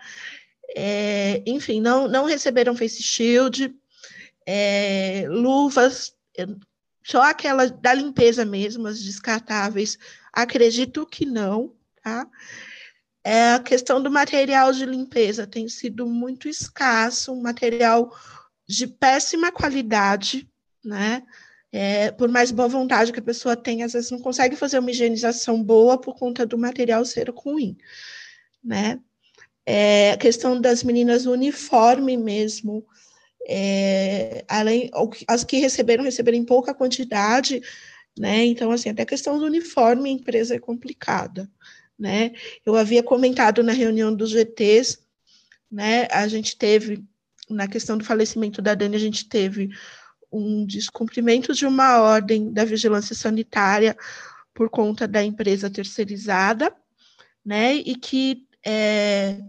[0.76, 3.74] É, enfim, não, não receberam face shield,
[4.46, 6.14] é, luvas,
[7.04, 9.98] só aquela da limpeza mesmo, as descartáveis,
[10.32, 12.26] acredito que não, tá?
[13.22, 18.16] É, a questão do material de limpeza tem sido muito escasso, um material
[18.66, 20.48] de péssima qualidade,
[20.84, 21.22] né?
[21.72, 24.90] É, por mais boa vontade que a pessoa tenha, às vezes não consegue fazer uma
[24.90, 27.76] higienização boa por conta do material ser ruim,
[28.62, 29.00] né?
[29.72, 32.84] É, a questão das meninas uniforme mesmo,
[33.48, 34.90] é, além
[35.28, 37.62] as que receberam receberam em pouca quantidade,
[38.18, 38.44] né?
[38.46, 41.48] Então assim até a questão do uniforme empresa é complicada,
[41.96, 42.32] né?
[42.66, 44.98] Eu havia comentado na reunião dos GTs,
[45.70, 46.08] né?
[46.10, 47.04] A gente teve
[47.48, 49.70] na questão do falecimento da Dani a gente teve
[50.32, 53.96] um descumprimento de uma ordem da vigilância sanitária
[54.52, 56.74] por conta da empresa terceirizada,
[57.44, 57.74] né?
[57.76, 59.40] E que é,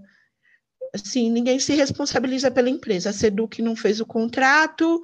[0.93, 3.09] assim, ninguém se responsabiliza pela empresa.
[3.09, 5.01] A Seduc não fez o contrato,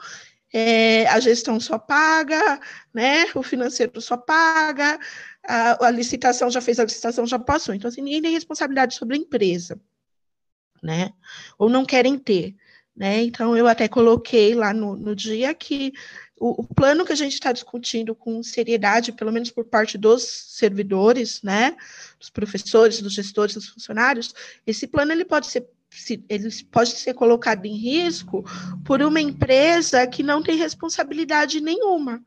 [0.53, 2.59] é, a gestão só paga,
[2.93, 3.25] né?
[3.35, 4.99] O financeiro só paga,
[5.43, 7.75] a, a, licitação já fez a licitação, já passou.
[7.75, 9.79] Então, assim, ninguém tem responsabilidade sobre a empresa,
[10.81, 11.11] né?
[11.57, 12.55] Ou não querem ter.
[12.95, 13.21] Né?
[13.21, 15.93] Então, eu até coloquei lá no, no dia que
[16.39, 20.23] o, o, plano que a gente está discutindo com seriedade, pelo menos por parte dos
[20.23, 21.75] servidores, né,
[22.19, 24.33] dos professores, dos gestores, dos funcionários,
[24.65, 25.67] esse plano ele pode ser
[26.29, 28.43] ele pode ser colocado em risco
[28.85, 32.23] por uma empresa que não tem responsabilidade nenhuma.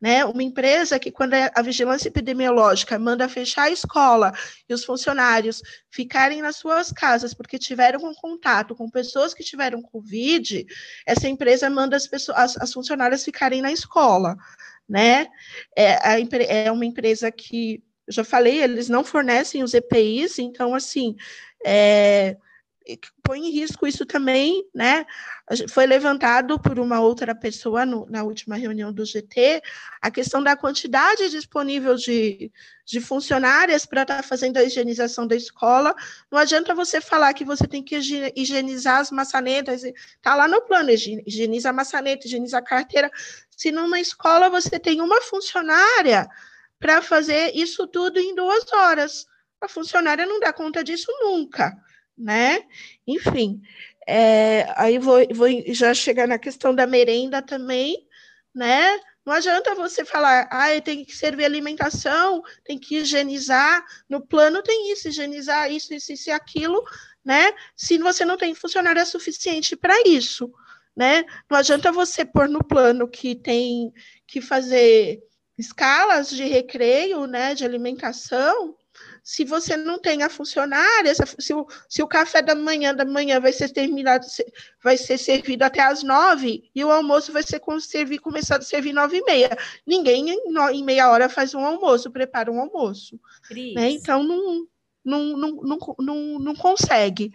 [0.00, 0.24] Né?
[0.24, 4.32] Uma empresa que, quando a vigilância epidemiológica manda fechar a escola
[4.68, 9.80] e os funcionários ficarem nas suas casas porque tiveram um contato com pessoas que tiveram
[9.80, 10.66] Covid,
[11.06, 14.36] essa empresa manda as, pessoas, as, as funcionárias ficarem na escola.
[14.88, 15.28] Né?
[15.76, 20.74] É, a, é uma empresa que, eu já falei, eles não fornecem os EPIs, então,
[20.74, 21.14] assim,
[21.64, 22.36] é,
[23.22, 25.06] põe em risco isso também, né?
[25.68, 29.62] Foi levantado por uma outra pessoa no, na última reunião do GT
[30.00, 32.50] a questão da quantidade disponível de,
[32.84, 35.94] de funcionárias para estar tá fazendo a higienização da escola.
[36.30, 37.96] Não adianta você falar que você tem que
[38.36, 43.10] higienizar as maçanetas, está lá no plano, higieniza a maçaneta, higieniza a carteira.
[43.50, 46.28] Se numa escola você tem uma funcionária
[46.78, 49.26] para fazer isso tudo em duas horas,
[49.60, 51.72] a funcionária não dá conta disso nunca
[52.16, 52.62] né?
[53.06, 53.60] Enfim,
[54.06, 58.06] é, aí vou, vou já chegar na questão da merenda também,
[58.54, 58.98] né?
[59.24, 63.84] Não adianta você falar, ah, tem que servir alimentação, tem que higienizar.
[64.08, 66.82] No plano tem isso, higienizar isso, isso, isso e aquilo,
[67.24, 67.52] né?
[67.76, 70.52] Se você não tem funcionário suficiente para isso,
[70.96, 71.24] né?
[71.48, 73.92] Não adianta você pôr no plano que tem
[74.26, 75.22] que fazer
[75.56, 78.74] escalas de recreio, né, de alimentação,
[79.22, 83.38] se você não tem a funcionária, se o, se o café da manhã da manhã
[83.38, 84.26] vai ser terminado,
[84.82, 88.92] vai ser servido até às nove, e o almoço vai ser servir, começado a servir
[88.92, 89.56] nove e meia.
[89.86, 90.38] Ninguém em,
[90.74, 93.18] em meia hora faz um almoço, prepara um almoço.
[93.50, 93.90] Né?
[93.90, 94.66] Então não,
[95.04, 97.32] não, não, não, não, não consegue.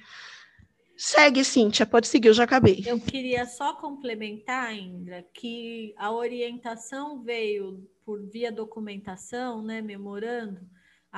[0.97, 2.83] Segue, Cíntia, pode seguir, eu já acabei.
[2.85, 10.59] Eu queria só complementar, Indra, que a orientação veio por via documentação, né, memorando,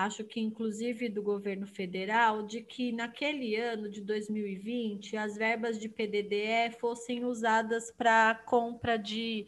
[0.04, 5.90] acho que inclusive do governo federal, de que naquele ano de 2020 as verbas de
[5.90, 9.46] PDDE fossem usadas para compra de,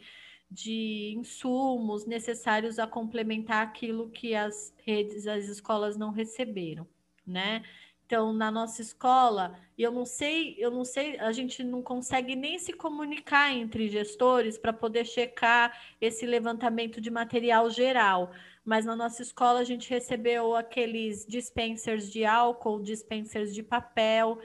[0.50, 6.86] de insumos necessários a complementar aquilo que as redes, as escolas não receberam,
[7.26, 7.62] né?
[8.12, 12.58] Então, na nossa escola, eu não sei, eu não sei, a gente não consegue nem
[12.58, 18.30] se comunicar entre gestores para poder checar esse levantamento de material geral.
[18.62, 24.38] Mas na nossa escola a gente recebeu aqueles dispensers de álcool, dispensers de papel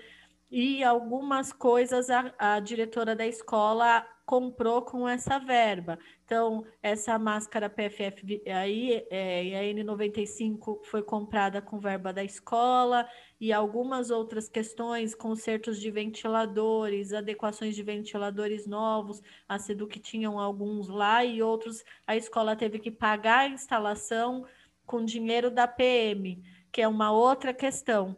[0.49, 5.97] e algumas coisas a, a diretora da escola comprou com essa verba.
[6.25, 13.09] Então, essa máscara PFF aí, é, a N95 foi comprada com verba da escola
[13.39, 20.89] e algumas outras questões, consertos de ventiladores, adequações de ventiladores novos, a Seduc tinham alguns
[20.89, 24.45] lá e outros a escola teve que pagar a instalação
[24.86, 26.43] com dinheiro da PM
[26.78, 28.15] que é uma outra questão,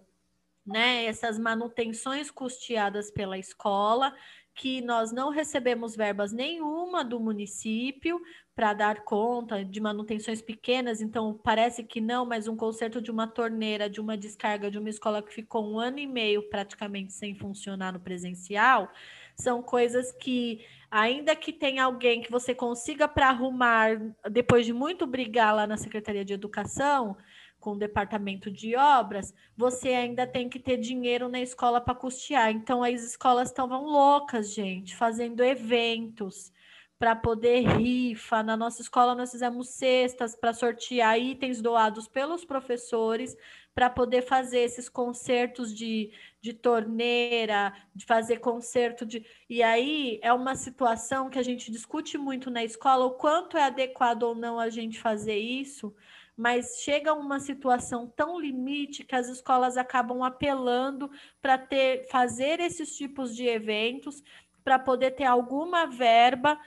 [0.66, 1.06] né?
[1.06, 4.14] Essas manutenções custeadas pela escola,
[4.60, 8.22] que nós não recebemos verbas nenhuma do município
[8.54, 13.26] para dar conta de manutenções pequenas, então parece que não, mas um conserto de uma
[13.26, 17.34] torneira, de uma descarga de uma escola que ficou um ano e meio praticamente sem
[17.36, 18.92] funcionar no presencial,
[19.34, 20.60] são coisas que,
[20.92, 23.98] ainda que tenha alguém que você consiga para arrumar,
[24.30, 27.16] depois de muito brigar lá na Secretaria de Educação,
[27.60, 32.52] com o departamento de obras, você ainda tem que ter dinheiro na escola para custear.
[32.52, 36.52] Então, as escolas estavam loucas, gente, fazendo eventos
[37.00, 38.44] para poder rifa.
[38.44, 43.36] Na nossa escola, nós fizemos cestas para sortear itens doados pelos professores
[43.74, 49.26] para poder fazer esses concertos de, de torneira, de fazer concerto de.
[49.50, 53.64] E aí é uma situação que a gente discute muito na escola, o quanto é
[53.64, 55.96] adequado ou não a gente fazer isso,
[56.40, 61.12] mas chega uma situação tão limite que as escolas acabam apelando
[61.42, 64.24] para ter fazer esses tipos de eventos
[64.64, 66.58] para poder ter alguma verba,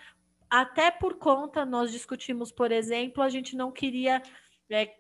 [0.51, 4.23] até por conta, nós discutimos, por exemplo, a gente não queria
[4.69, 4.95] é,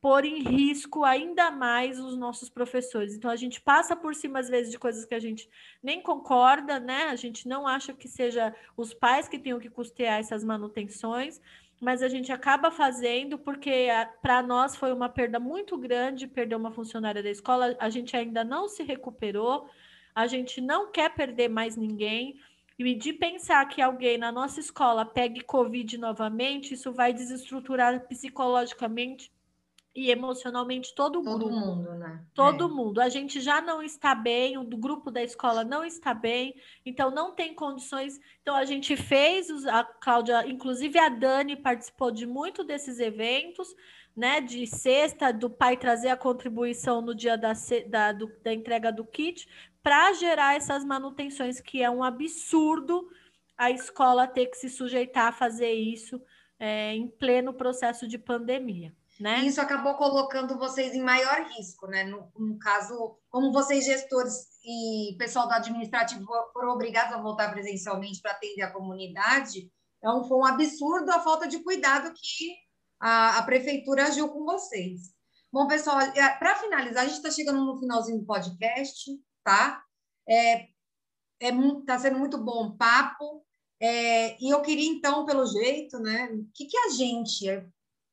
[0.00, 3.14] pôr em risco ainda mais os nossos professores.
[3.14, 5.46] Então, a gente passa por cima, às vezes, de coisas que a gente
[5.82, 7.08] nem concorda, né?
[7.10, 11.42] A gente não acha que seja os pais que tenham que custear essas manutenções,
[11.84, 13.88] mas a gente acaba fazendo porque
[14.22, 17.76] para nós foi uma perda muito grande perder uma funcionária da escola.
[17.78, 19.68] A gente ainda não se recuperou,
[20.14, 22.40] a gente não quer perder mais ninguém.
[22.78, 29.30] E de pensar que alguém na nossa escola pegue Covid novamente, isso vai desestruturar psicologicamente
[29.94, 31.54] e emocionalmente todo, todo grupo.
[31.54, 32.24] mundo, né?
[32.34, 32.68] Todo é.
[32.68, 33.00] mundo.
[33.00, 37.32] A gente já não está bem, o grupo da escola não está bem, então não
[37.32, 38.18] tem condições.
[38.42, 43.68] Então a gente fez, a Cláudia, inclusive a Dani participou de muito desses eventos,
[44.16, 44.40] né?
[44.40, 47.52] De sexta, do pai trazer a contribuição no dia da,
[47.88, 49.48] da, do, da entrega do kit,
[49.80, 53.08] para gerar essas manutenções, que é um absurdo
[53.56, 56.20] a escola ter que se sujeitar a fazer isso
[56.58, 58.92] é, em pleno processo de pandemia.
[59.20, 59.44] Né?
[59.44, 62.02] Isso acabou colocando vocês em maior risco, né?
[62.02, 68.20] No, no, caso, como vocês gestores e pessoal do administrativo foram obrigados a voltar presencialmente
[68.20, 72.56] para atender a comunidade, então foi um absurdo a falta de cuidado que
[73.00, 75.14] a, a prefeitura agiu com vocês.
[75.52, 75.98] Bom, pessoal,
[76.40, 79.10] para finalizar, a gente está chegando no finalzinho do podcast,
[79.44, 79.80] tá?
[80.28, 80.66] É,
[81.40, 81.52] é
[81.86, 83.44] tá sendo muito bom o papo.
[83.78, 86.26] É, e eu queria, então, pelo jeito, né?
[86.32, 87.46] O que, que a gente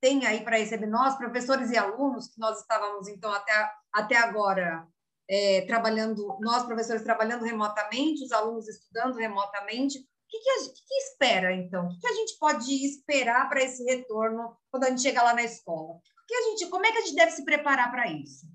[0.02, 4.88] tem aí para receber nós, professores e alunos, que nós estávamos, então, até, até agora
[5.30, 10.00] é, trabalhando, nós, professores, trabalhando remotamente, os alunos estudando remotamente.
[10.00, 11.86] O que, que, a, que, que espera, então?
[11.86, 15.34] O que, que a gente pode esperar para esse retorno quando a gente chega lá
[15.34, 16.00] na escola?
[16.28, 18.48] Que a gente, como é que a gente deve se preparar para isso?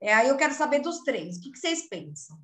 [0.00, 1.36] É, aí eu quero saber dos três.
[1.36, 2.36] O que, que vocês pensam?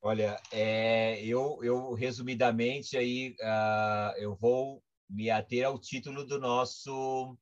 [0.00, 7.36] Olha, é, eu, eu resumidamente aí uh, eu vou me ater ao título do nosso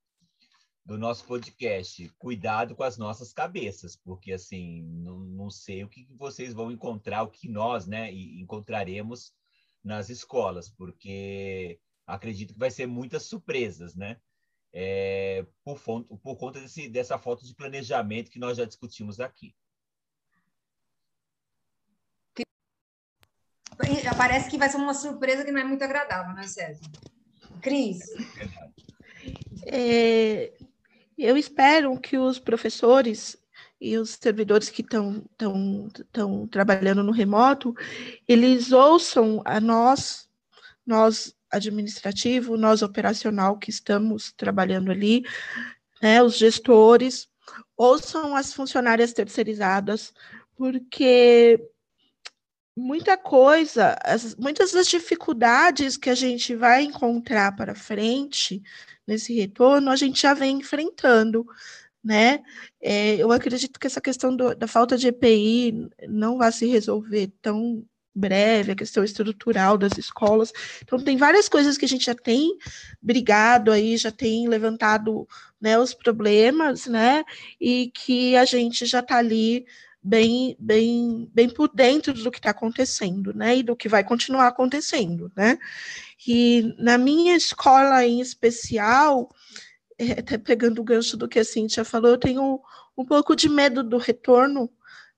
[0.87, 2.09] do nosso podcast.
[2.17, 7.25] Cuidado com as nossas cabeças, porque assim, não, não sei o que vocês vão encontrar,
[7.25, 9.35] o que nós, né, encontraremos
[9.83, 14.17] nas escolas, porque acredito que vai ser muitas surpresas, né?
[14.73, 19.55] É, por, fonte, por conta desse, dessa falta de planejamento que nós já discutimos aqui.
[24.17, 26.81] Parece que vai ser uma surpresa que não é muito agradável, né, César?
[27.61, 28.01] Cris?
[29.67, 30.56] É,
[31.25, 33.37] eu espero que os professores
[33.81, 37.75] e os servidores que estão trabalhando no remoto,
[38.27, 40.29] eles ouçam a nós,
[40.85, 45.25] nós administrativo, nós operacional que estamos trabalhando ali,
[46.03, 47.29] né, os gestores,
[47.77, 50.13] ouçam as funcionárias terceirizadas,
[50.57, 51.61] porque
[52.77, 58.63] muita coisa, as, muitas das dificuldades que a gente vai encontrar para frente
[59.07, 61.47] nesse retorno, a gente já vem enfrentando,
[62.05, 62.43] né?
[62.81, 67.33] É, eu acredito que essa questão do, da falta de EPI não vai se resolver
[67.41, 67.85] tão
[68.15, 70.53] breve, a questão estrutural das escolas.
[70.83, 72.57] Então, tem várias coisas que a gente já tem
[73.01, 75.29] brigado aí, já tem levantado
[75.61, 77.25] né, os problemas, né?
[77.61, 79.67] E que a gente já está ali
[80.07, 83.57] bem, bem, bem por dentro do que está acontecendo, né?
[83.57, 85.59] E do que vai continuar acontecendo, né?
[86.27, 89.29] E na minha escola em especial,
[89.99, 92.61] é, até pegando o gancho do que a Cíntia falou, eu tenho
[92.97, 94.71] um pouco de medo do retorno,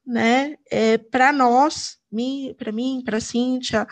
[0.07, 0.57] né?
[0.71, 1.99] É, para nós,
[2.57, 3.87] para mim, para a Cíntia,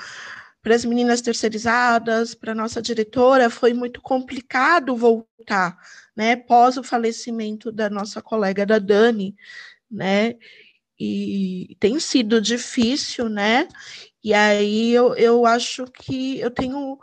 [0.62, 5.78] para as meninas terceirizadas, para nossa diretora, foi muito complicado voltar,
[6.16, 9.36] né, pós o falecimento da nossa colega da Dani,
[9.88, 10.34] né,
[10.98, 13.68] e tem sido difícil, né,
[14.22, 16.98] e aí eu, eu acho que eu tenho,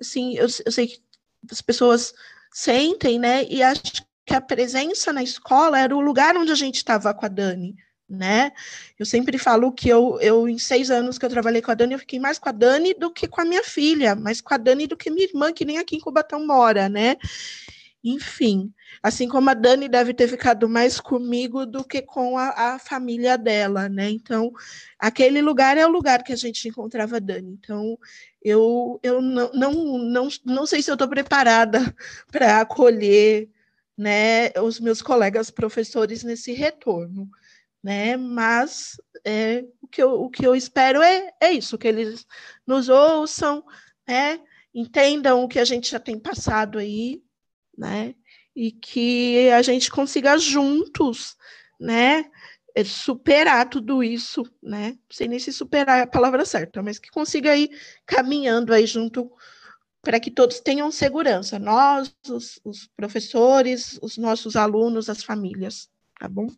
[0.00, 1.02] assim, eu, eu sei que
[1.50, 2.14] as pessoas
[2.52, 6.76] sentem, né, e acho que a presença na escola era o lugar onde a gente
[6.76, 7.74] estava com a Dani,
[8.08, 8.52] né?
[8.98, 11.94] Eu sempre falo que eu, eu, em seis anos que eu trabalhei com a Dani,
[11.94, 14.56] eu fiquei mais com a Dani do que com a minha filha, mais com a
[14.56, 17.16] Dani do que minha irmã, que nem aqui em Cubatão mora, né?
[18.02, 18.72] Enfim,
[19.02, 23.36] assim como a Dani deve ter ficado mais comigo do que com a, a família
[23.36, 24.08] dela, né?
[24.10, 24.52] Então,
[24.98, 27.52] aquele lugar é o lugar que a gente encontrava a Dani.
[27.60, 27.98] Então,
[28.42, 31.78] eu, eu não, não, não, não sei se eu estou preparada
[32.32, 33.50] para acolher
[33.96, 37.28] né, os meus colegas professores nesse retorno
[37.82, 38.16] né?
[38.16, 42.26] Mas é, o, que eu, o que eu espero é, é isso, que eles
[42.66, 43.64] nos ouçam,
[44.06, 44.40] né?
[44.74, 47.22] Entendam o que a gente já tem passado aí,
[47.80, 48.14] né?
[48.54, 51.34] E que a gente consiga juntos,
[51.80, 52.30] né?
[52.74, 54.96] É, superar tudo isso, né?
[55.10, 57.70] Sei nem se superar é a palavra certa, mas que consiga ir
[58.06, 59.32] caminhando aí junto
[60.02, 66.28] para que todos tenham segurança, nós, os, os professores, os nossos alunos, as famílias, tá
[66.28, 66.48] bom?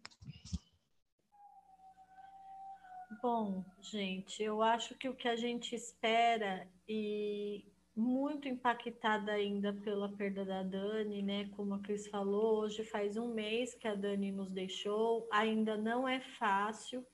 [3.23, 10.09] Bom, gente, eu acho que o que a gente espera e muito impactada ainda pela
[10.09, 11.49] perda da Dani, né?
[11.51, 16.09] Como a Cris falou, hoje faz um mês que a Dani nos deixou, ainda não
[16.09, 17.07] é fácil.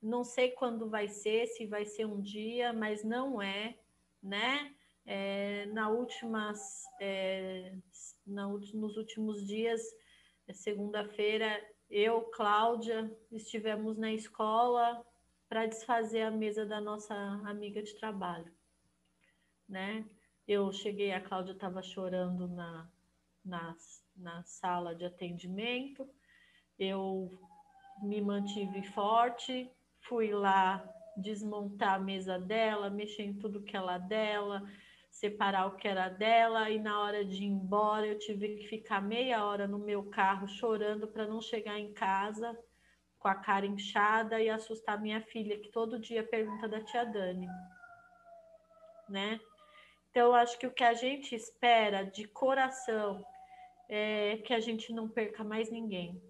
[0.00, 3.78] Não sei quando vai ser, se vai ser um dia, mas não é,
[4.22, 4.74] né?
[5.04, 7.74] É, na últimas, é,
[8.26, 9.80] na, nos últimos dias,
[10.52, 11.48] segunda-feira,
[11.90, 15.04] eu, Cláudia, estivemos na escola
[15.48, 17.14] para desfazer a mesa da nossa
[17.46, 18.52] amiga de trabalho,
[19.66, 20.04] né?
[20.48, 22.88] Eu cheguei, a Cláudia estava chorando na,
[23.44, 23.76] na,
[24.16, 26.08] na sala de atendimento,
[26.78, 27.30] eu
[28.02, 29.70] me mantive forte,
[30.00, 30.82] fui lá
[31.18, 34.62] desmontar a mesa dela, mexer em tudo que era dela,
[35.10, 39.02] separar o que era dela, e na hora de ir embora eu tive que ficar
[39.02, 42.58] meia hora no meu carro chorando para não chegar em casa
[43.18, 47.48] com a cara inchada e assustar minha filha, que todo dia pergunta da tia Dani,
[49.10, 49.38] né?
[50.18, 53.24] Então, acho que o que a gente espera de coração
[53.88, 56.20] é que a gente não perca mais ninguém,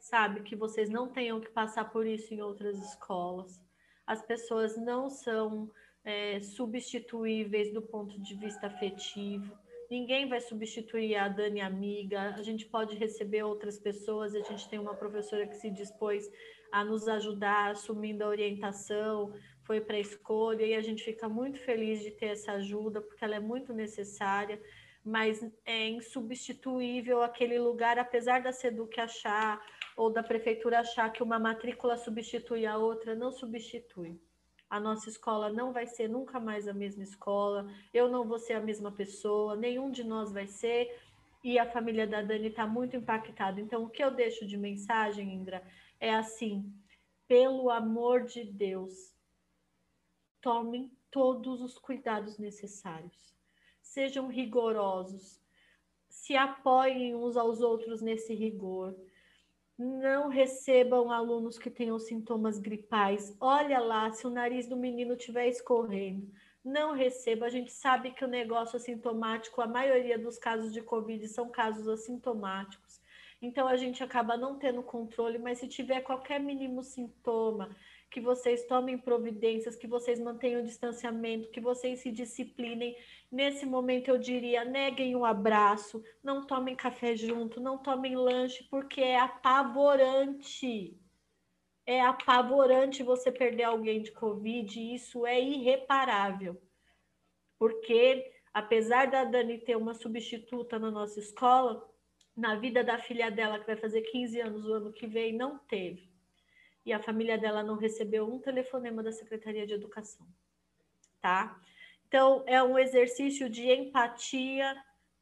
[0.00, 0.42] sabe?
[0.42, 3.62] Que vocês não tenham que passar por isso em outras escolas.
[4.04, 5.70] As pessoas não são
[6.04, 9.56] é, substituíveis do ponto de vista afetivo.
[9.88, 12.34] Ninguém vai substituir a Dani amiga.
[12.34, 14.34] A gente pode receber outras pessoas.
[14.34, 16.28] A gente tem uma professora que se dispôs
[16.72, 19.32] a nos ajudar, assumindo a orientação,
[19.66, 23.24] foi para a escolha, e a gente fica muito feliz de ter essa ajuda, porque
[23.24, 24.60] ela é muito necessária,
[25.04, 29.60] mas é insubstituível aquele lugar, apesar da SEDUC achar,
[29.96, 34.18] ou da prefeitura achar que uma matrícula substitui a outra, não substitui
[34.68, 38.54] a nossa escola não vai ser nunca mais a mesma escola, eu não vou ser
[38.54, 40.92] a mesma pessoa, nenhum de nós vai ser,
[41.42, 43.60] e a família da Dani está muito impactada.
[43.60, 45.62] Então, o que eu deixo de mensagem, Indra,
[46.00, 46.72] é assim:
[47.28, 49.14] pelo amor de Deus,
[50.46, 53.34] tomem todos os cuidados necessários,
[53.82, 55.40] sejam rigorosos,
[56.08, 58.94] se apoiem uns aos outros nesse rigor
[59.78, 63.36] não recebam alunos que tenham sintomas gripais.
[63.40, 66.30] Olha lá, se o nariz do menino estiver escorrendo,
[66.64, 67.46] não receba.
[67.46, 71.86] A gente sabe que o negócio assintomático, a maioria dos casos de Covid são casos
[71.88, 73.02] assintomáticos.
[73.42, 77.76] Então a gente acaba não tendo controle, mas se tiver qualquer mínimo sintoma,
[78.16, 82.96] que vocês tomem providências, que vocês mantenham o distanciamento, que vocês se disciplinem.
[83.30, 88.64] Nesse momento, eu diria: neguem o um abraço, não tomem café junto, não tomem lanche,
[88.70, 90.98] porque é apavorante.
[91.84, 96.58] É apavorante você perder alguém de Covid, e isso é irreparável.
[97.58, 101.86] Porque, apesar da Dani ter uma substituta na nossa escola,
[102.34, 105.58] na vida da filha dela, que vai fazer 15 anos o ano que vem, não
[105.58, 106.15] teve
[106.86, 110.24] e a família dela não recebeu um telefonema da Secretaria de Educação,
[111.20, 111.60] tá?
[112.06, 114.74] Então, é um exercício de empatia,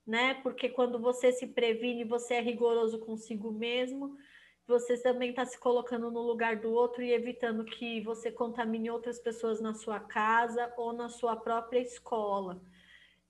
[0.06, 0.34] né?
[0.42, 4.16] Porque quando você se previne, você é rigoroso consigo mesmo,
[4.66, 9.18] você também está se colocando no lugar do outro e evitando que você contamine outras
[9.18, 12.60] pessoas na sua casa ou na sua própria escola.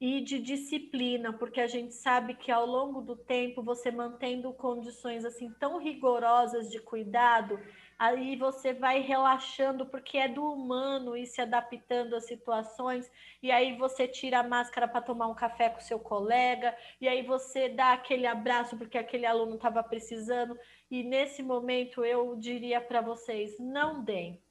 [0.00, 5.24] E de disciplina, porque a gente sabe que ao longo do tempo, você mantendo condições
[5.24, 7.58] assim tão rigorosas de cuidado,
[8.04, 13.10] aí você vai relaxando, porque é do humano e se adaptando às situações,
[13.42, 17.22] e aí você tira a máscara para tomar um café com seu colega, e aí
[17.22, 20.58] você dá aquele abraço porque aquele aluno estava precisando,
[20.90, 24.42] e nesse momento eu diria para vocês: não deem,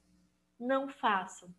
[0.60, 1.50] não façam,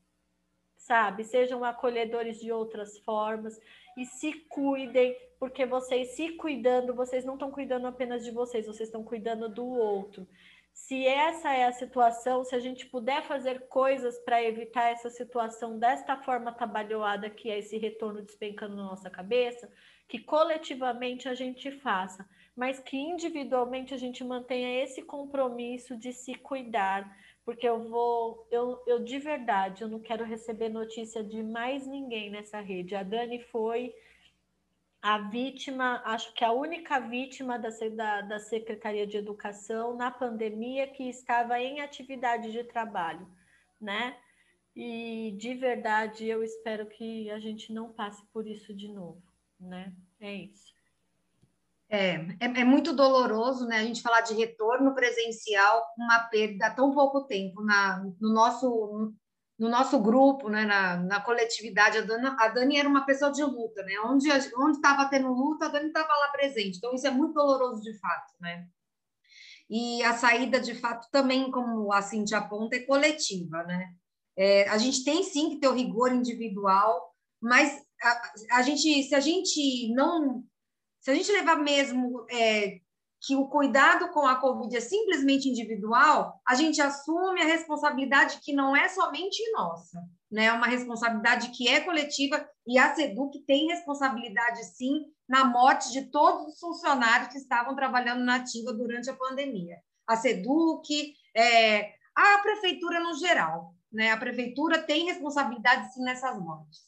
[0.77, 1.25] sabe?
[1.25, 3.59] Sejam acolhedores de outras formas.
[3.97, 8.89] E se cuidem, porque vocês se cuidando, vocês não estão cuidando apenas de vocês, vocês
[8.89, 10.27] estão cuidando do outro.
[10.75, 15.79] Se essa é a situação, se a gente puder fazer coisas para evitar essa situação
[15.79, 19.73] desta forma trabalhada, que é esse retorno despencando na nossa cabeça,
[20.09, 26.35] que coletivamente a gente faça, mas que individualmente a gente mantenha esse compromisso de se
[26.35, 31.87] cuidar, porque eu vou, eu, eu de verdade, eu não quero receber notícia de mais
[31.87, 32.97] ninguém nessa rede.
[32.97, 33.95] A Dani foi
[35.05, 40.87] a vítima, acho que a única vítima da, da, da Secretaria de Educação na pandemia
[40.87, 43.29] que estava em atividade de trabalho,
[43.79, 44.17] né?
[44.75, 49.23] E de verdade eu espero que a gente não passe por isso de novo,
[49.61, 49.93] né?
[50.19, 50.73] É isso.
[51.87, 53.81] É, é, é, muito doloroso, né?
[53.81, 59.13] A gente falar de retorno presencial uma perda tão pouco tempo na, no nosso
[59.65, 63.43] no nosso grupo, né, na, na coletividade, a Dani, a Dani era uma pessoa de
[63.43, 63.95] luta, né?
[64.05, 66.77] Onde estava tendo luta, a Dani estava lá presente.
[66.77, 68.69] Então isso é muito doloroso de fato, né?
[69.71, 73.95] E a saída de fato também, como a Cintia aponta, é coletiva, né?
[74.37, 79.15] É, a gente tem sim que ter o rigor individual, mas a, a gente, se
[79.15, 80.45] a gente não,
[81.01, 82.81] se a gente levar mesmo é,
[83.27, 88.53] que o cuidado com a Covid é simplesmente individual, a gente assume a responsabilidade que
[88.53, 90.47] não é somente nossa, né?
[90.47, 96.11] É uma responsabilidade que é coletiva e a SEDUC tem responsabilidade, sim, na morte de
[96.11, 99.77] todos os funcionários que estavam trabalhando na ativa durante a pandemia.
[100.07, 104.11] A SEDUC, é, a prefeitura no geral, né?
[104.11, 106.81] A prefeitura tem responsabilidade, sim, nessas mortes.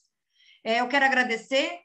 [0.62, 1.80] É, eu quero agradecer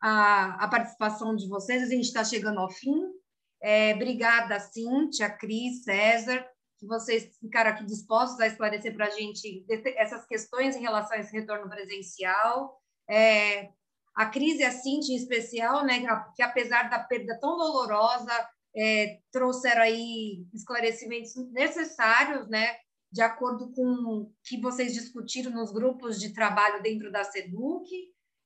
[0.00, 3.19] a, a participação de vocês, a gente está chegando ao fim,
[3.62, 6.46] é, obrigada, Cíntia, Cris, César,
[6.78, 9.64] que vocês ficaram aqui dispostos a esclarecer para a gente
[9.96, 12.80] essas questões em relação a esse retorno presencial.
[13.08, 13.68] É,
[14.16, 16.02] a Cris e a Cíntia, em especial, né,
[16.34, 18.32] que apesar da perda tão dolorosa,
[18.74, 22.76] é, trouxeram aí esclarecimentos necessários, né,
[23.12, 27.90] de acordo com o que vocês discutiram nos grupos de trabalho dentro da SEDUC,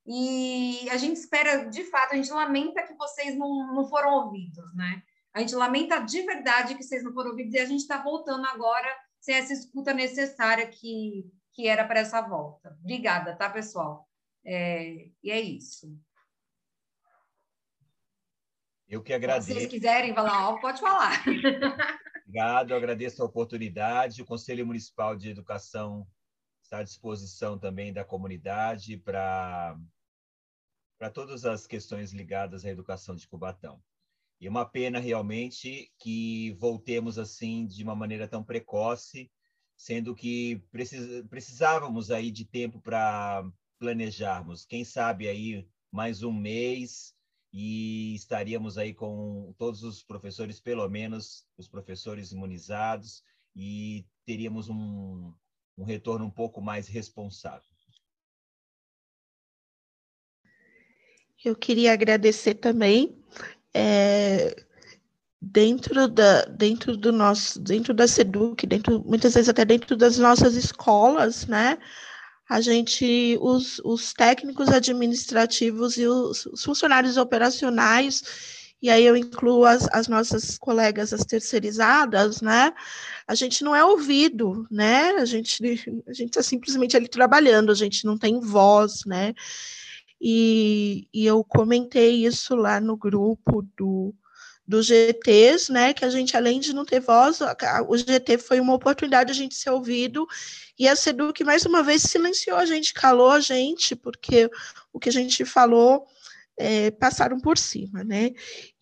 [0.06, 4.74] e a gente espera, de fato, a gente lamenta que vocês não, não foram ouvidos,
[4.74, 5.02] né?
[5.32, 8.46] A gente lamenta de verdade que vocês não foram ouvidos e a gente está voltando
[8.46, 12.76] agora sem essa escuta necessária que, que era para essa volta.
[12.80, 14.06] Obrigada, tá, pessoal?
[14.44, 15.98] É, e é isso.
[18.86, 19.48] Eu que agradeço.
[19.48, 21.24] Se vocês quiserem falar algo, pode falar.
[22.26, 24.20] Obrigado, eu agradeço a oportunidade.
[24.20, 26.06] O Conselho Municipal de Educação
[26.62, 29.76] está à disposição também da comunidade para
[30.98, 33.82] para todas as questões ligadas à educação de Cubatão.
[34.40, 39.30] E uma pena realmente que voltemos assim de uma maneira tão precoce,
[39.76, 43.44] sendo que precis, precisávamos aí de tempo para
[43.78, 44.64] planejarmos.
[44.64, 47.14] Quem sabe aí mais um mês
[47.52, 53.22] e estaríamos aí com todos os professores, pelo menos os professores imunizados,
[53.54, 55.32] e teríamos um,
[55.78, 57.73] um retorno um pouco mais responsável.
[61.44, 63.14] Eu queria agradecer também
[63.74, 64.56] é,
[65.40, 70.54] dentro da dentro do nosso dentro da Seduc, dentro muitas vezes até dentro das nossas
[70.54, 71.78] escolas, né?
[72.48, 78.22] A gente os, os técnicos administrativos e os, os funcionários operacionais
[78.80, 82.72] e aí eu incluo as, as nossas colegas, as terceirizadas, né?
[83.26, 85.10] A gente não é ouvido, né?
[85.12, 85.62] A gente
[86.06, 89.34] a gente está simplesmente ali trabalhando, a gente não tem voz, né?
[90.26, 94.14] E, e eu comentei isso lá no grupo do,
[94.66, 97.40] do GTs, né, que a gente, além de não ter voz,
[97.86, 100.26] o GT foi uma oportunidade de a gente ser ouvido,
[100.78, 104.50] e a SEDUC, mais uma vez, silenciou a gente, calou a gente, porque
[104.94, 106.06] o que a gente falou
[106.56, 108.30] é, passaram por cima, né?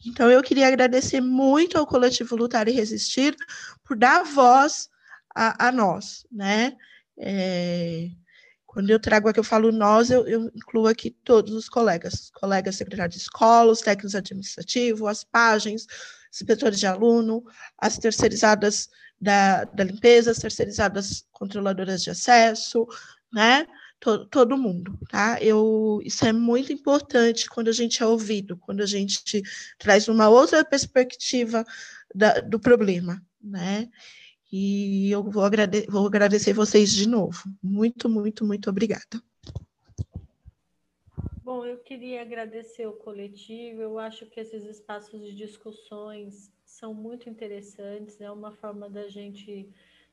[0.07, 3.35] Então, eu queria agradecer muito ao Coletivo Lutar e Resistir
[3.83, 4.89] por dar voz
[5.35, 6.77] a, a nós, né?
[7.19, 8.11] É,
[8.73, 12.31] quando eu trago aqui, eu falo nós, eu, eu incluo aqui todos os colegas, os
[12.31, 15.87] colegas secretários de escola, os técnicos administrativos, as páginas,
[16.33, 17.45] inspetores de aluno,
[17.77, 18.89] as terceirizadas
[19.21, 22.87] da, da limpeza, as terceirizadas controladoras de acesso,
[23.31, 23.67] né?
[24.01, 25.37] Todo, todo mundo, tá?
[25.43, 29.43] Eu, isso é muito importante quando a gente é ouvido, quando a gente
[29.79, 31.63] traz uma outra perspectiva
[32.15, 33.87] da, do problema, né?
[34.53, 37.43] E eu vou, agrade vou agradecer vocês de novo.
[37.63, 39.23] Muito, muito, muito obrigada.
[41.43, 43.81] Bom, eu queria agradecer o coletivo.
[43.81, 48.21] Eu acho que esses espaços de discussões são muito interessantes.
[48.21, 49.69] É uma forma da gente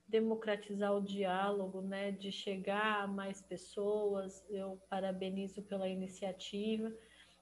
[0.08, 4.44] democratizar o diálogo, né, de chegar a mais pessoas.
[4.50, 6.92] Eu parabenizo pela iniciativa.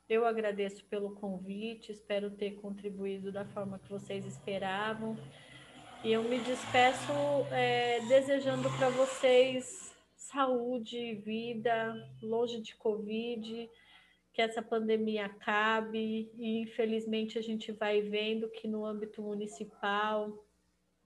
[0.10, 5.18] Eu agradeço pelo convite, espero ter contribuído da forma que vocês esperavam.
[6.04, 7.12] E eu me despeço
[7.52, 13.70] é, desejando para vocês saúde, vida, longe de Covid,
[14.32, 16.32] que essa pandemia acabe.
[16.38, 20.46] E infelizmente a gente vai vendo que no âmbito municipal,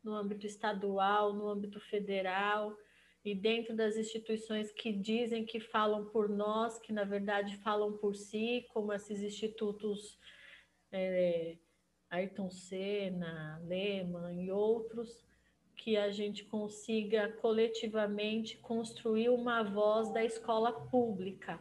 [0.03, 2.75] no âmbito estadual, no âmbito federal,
[3.23, 8.15] e dentro das instituições que dizem que falam por nós, que na verdade falam por
[8.15, 10.19] si, como esses institutos
[10.91, 11.55] é,
[12.11, 15.25] Ayrton Senna, Lehman e outros,
[15.77, 21.57] que a gente consiga coletivamente construir uma voz da escola pública,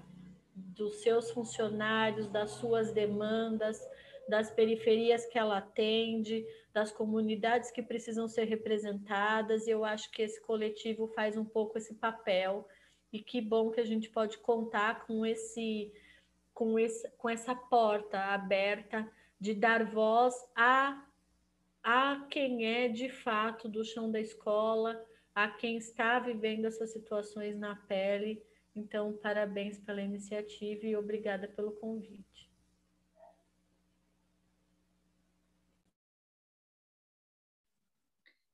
[0.54, 3.80] dos seus funcionários, das suas demandas,
[4.28, 10.22] das periferias que ela atende, das comunidades que precisam ser representadas, e eu acho que
[10.22, 12.66] esse coletivo faz um pouco esse papel,
[13.12, 15.92] e que bom que a gente pode contar com esse
[16.52, 19.10] com, esse, com essa porta aberta
[19.40, 21.02] de dar voz a,
[21.82, 25.02] a quem é de fato do chão da escola,
[25.34, 28.42] a quem está vivendo essas situações na pele.
[28.76, 32.50] Então, parabéns pela iniciativa e obrigada pelo convite.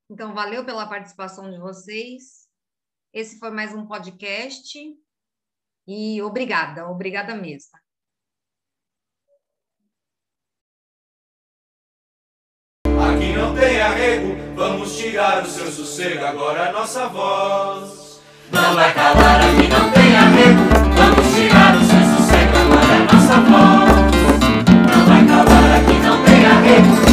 [0.08, 2.48] Então, valeu pela participação de vocês.
[3.12, 4.78] Esse foi mais um podcast.
[5.86, 7.85] E obrigada, obrigada mesmo.
[13.26, 18.20] que não tem arrego, vamos tirar o seu sossego, agora a nossa voz.
[18.52, 20.60] Não vai calar a que não tem arrego,
[20.94, 23.96] vamos tirar o seu sossego, agora a nossa voz.
[24.96, 27.05] Não vai calar a que não tem arrego.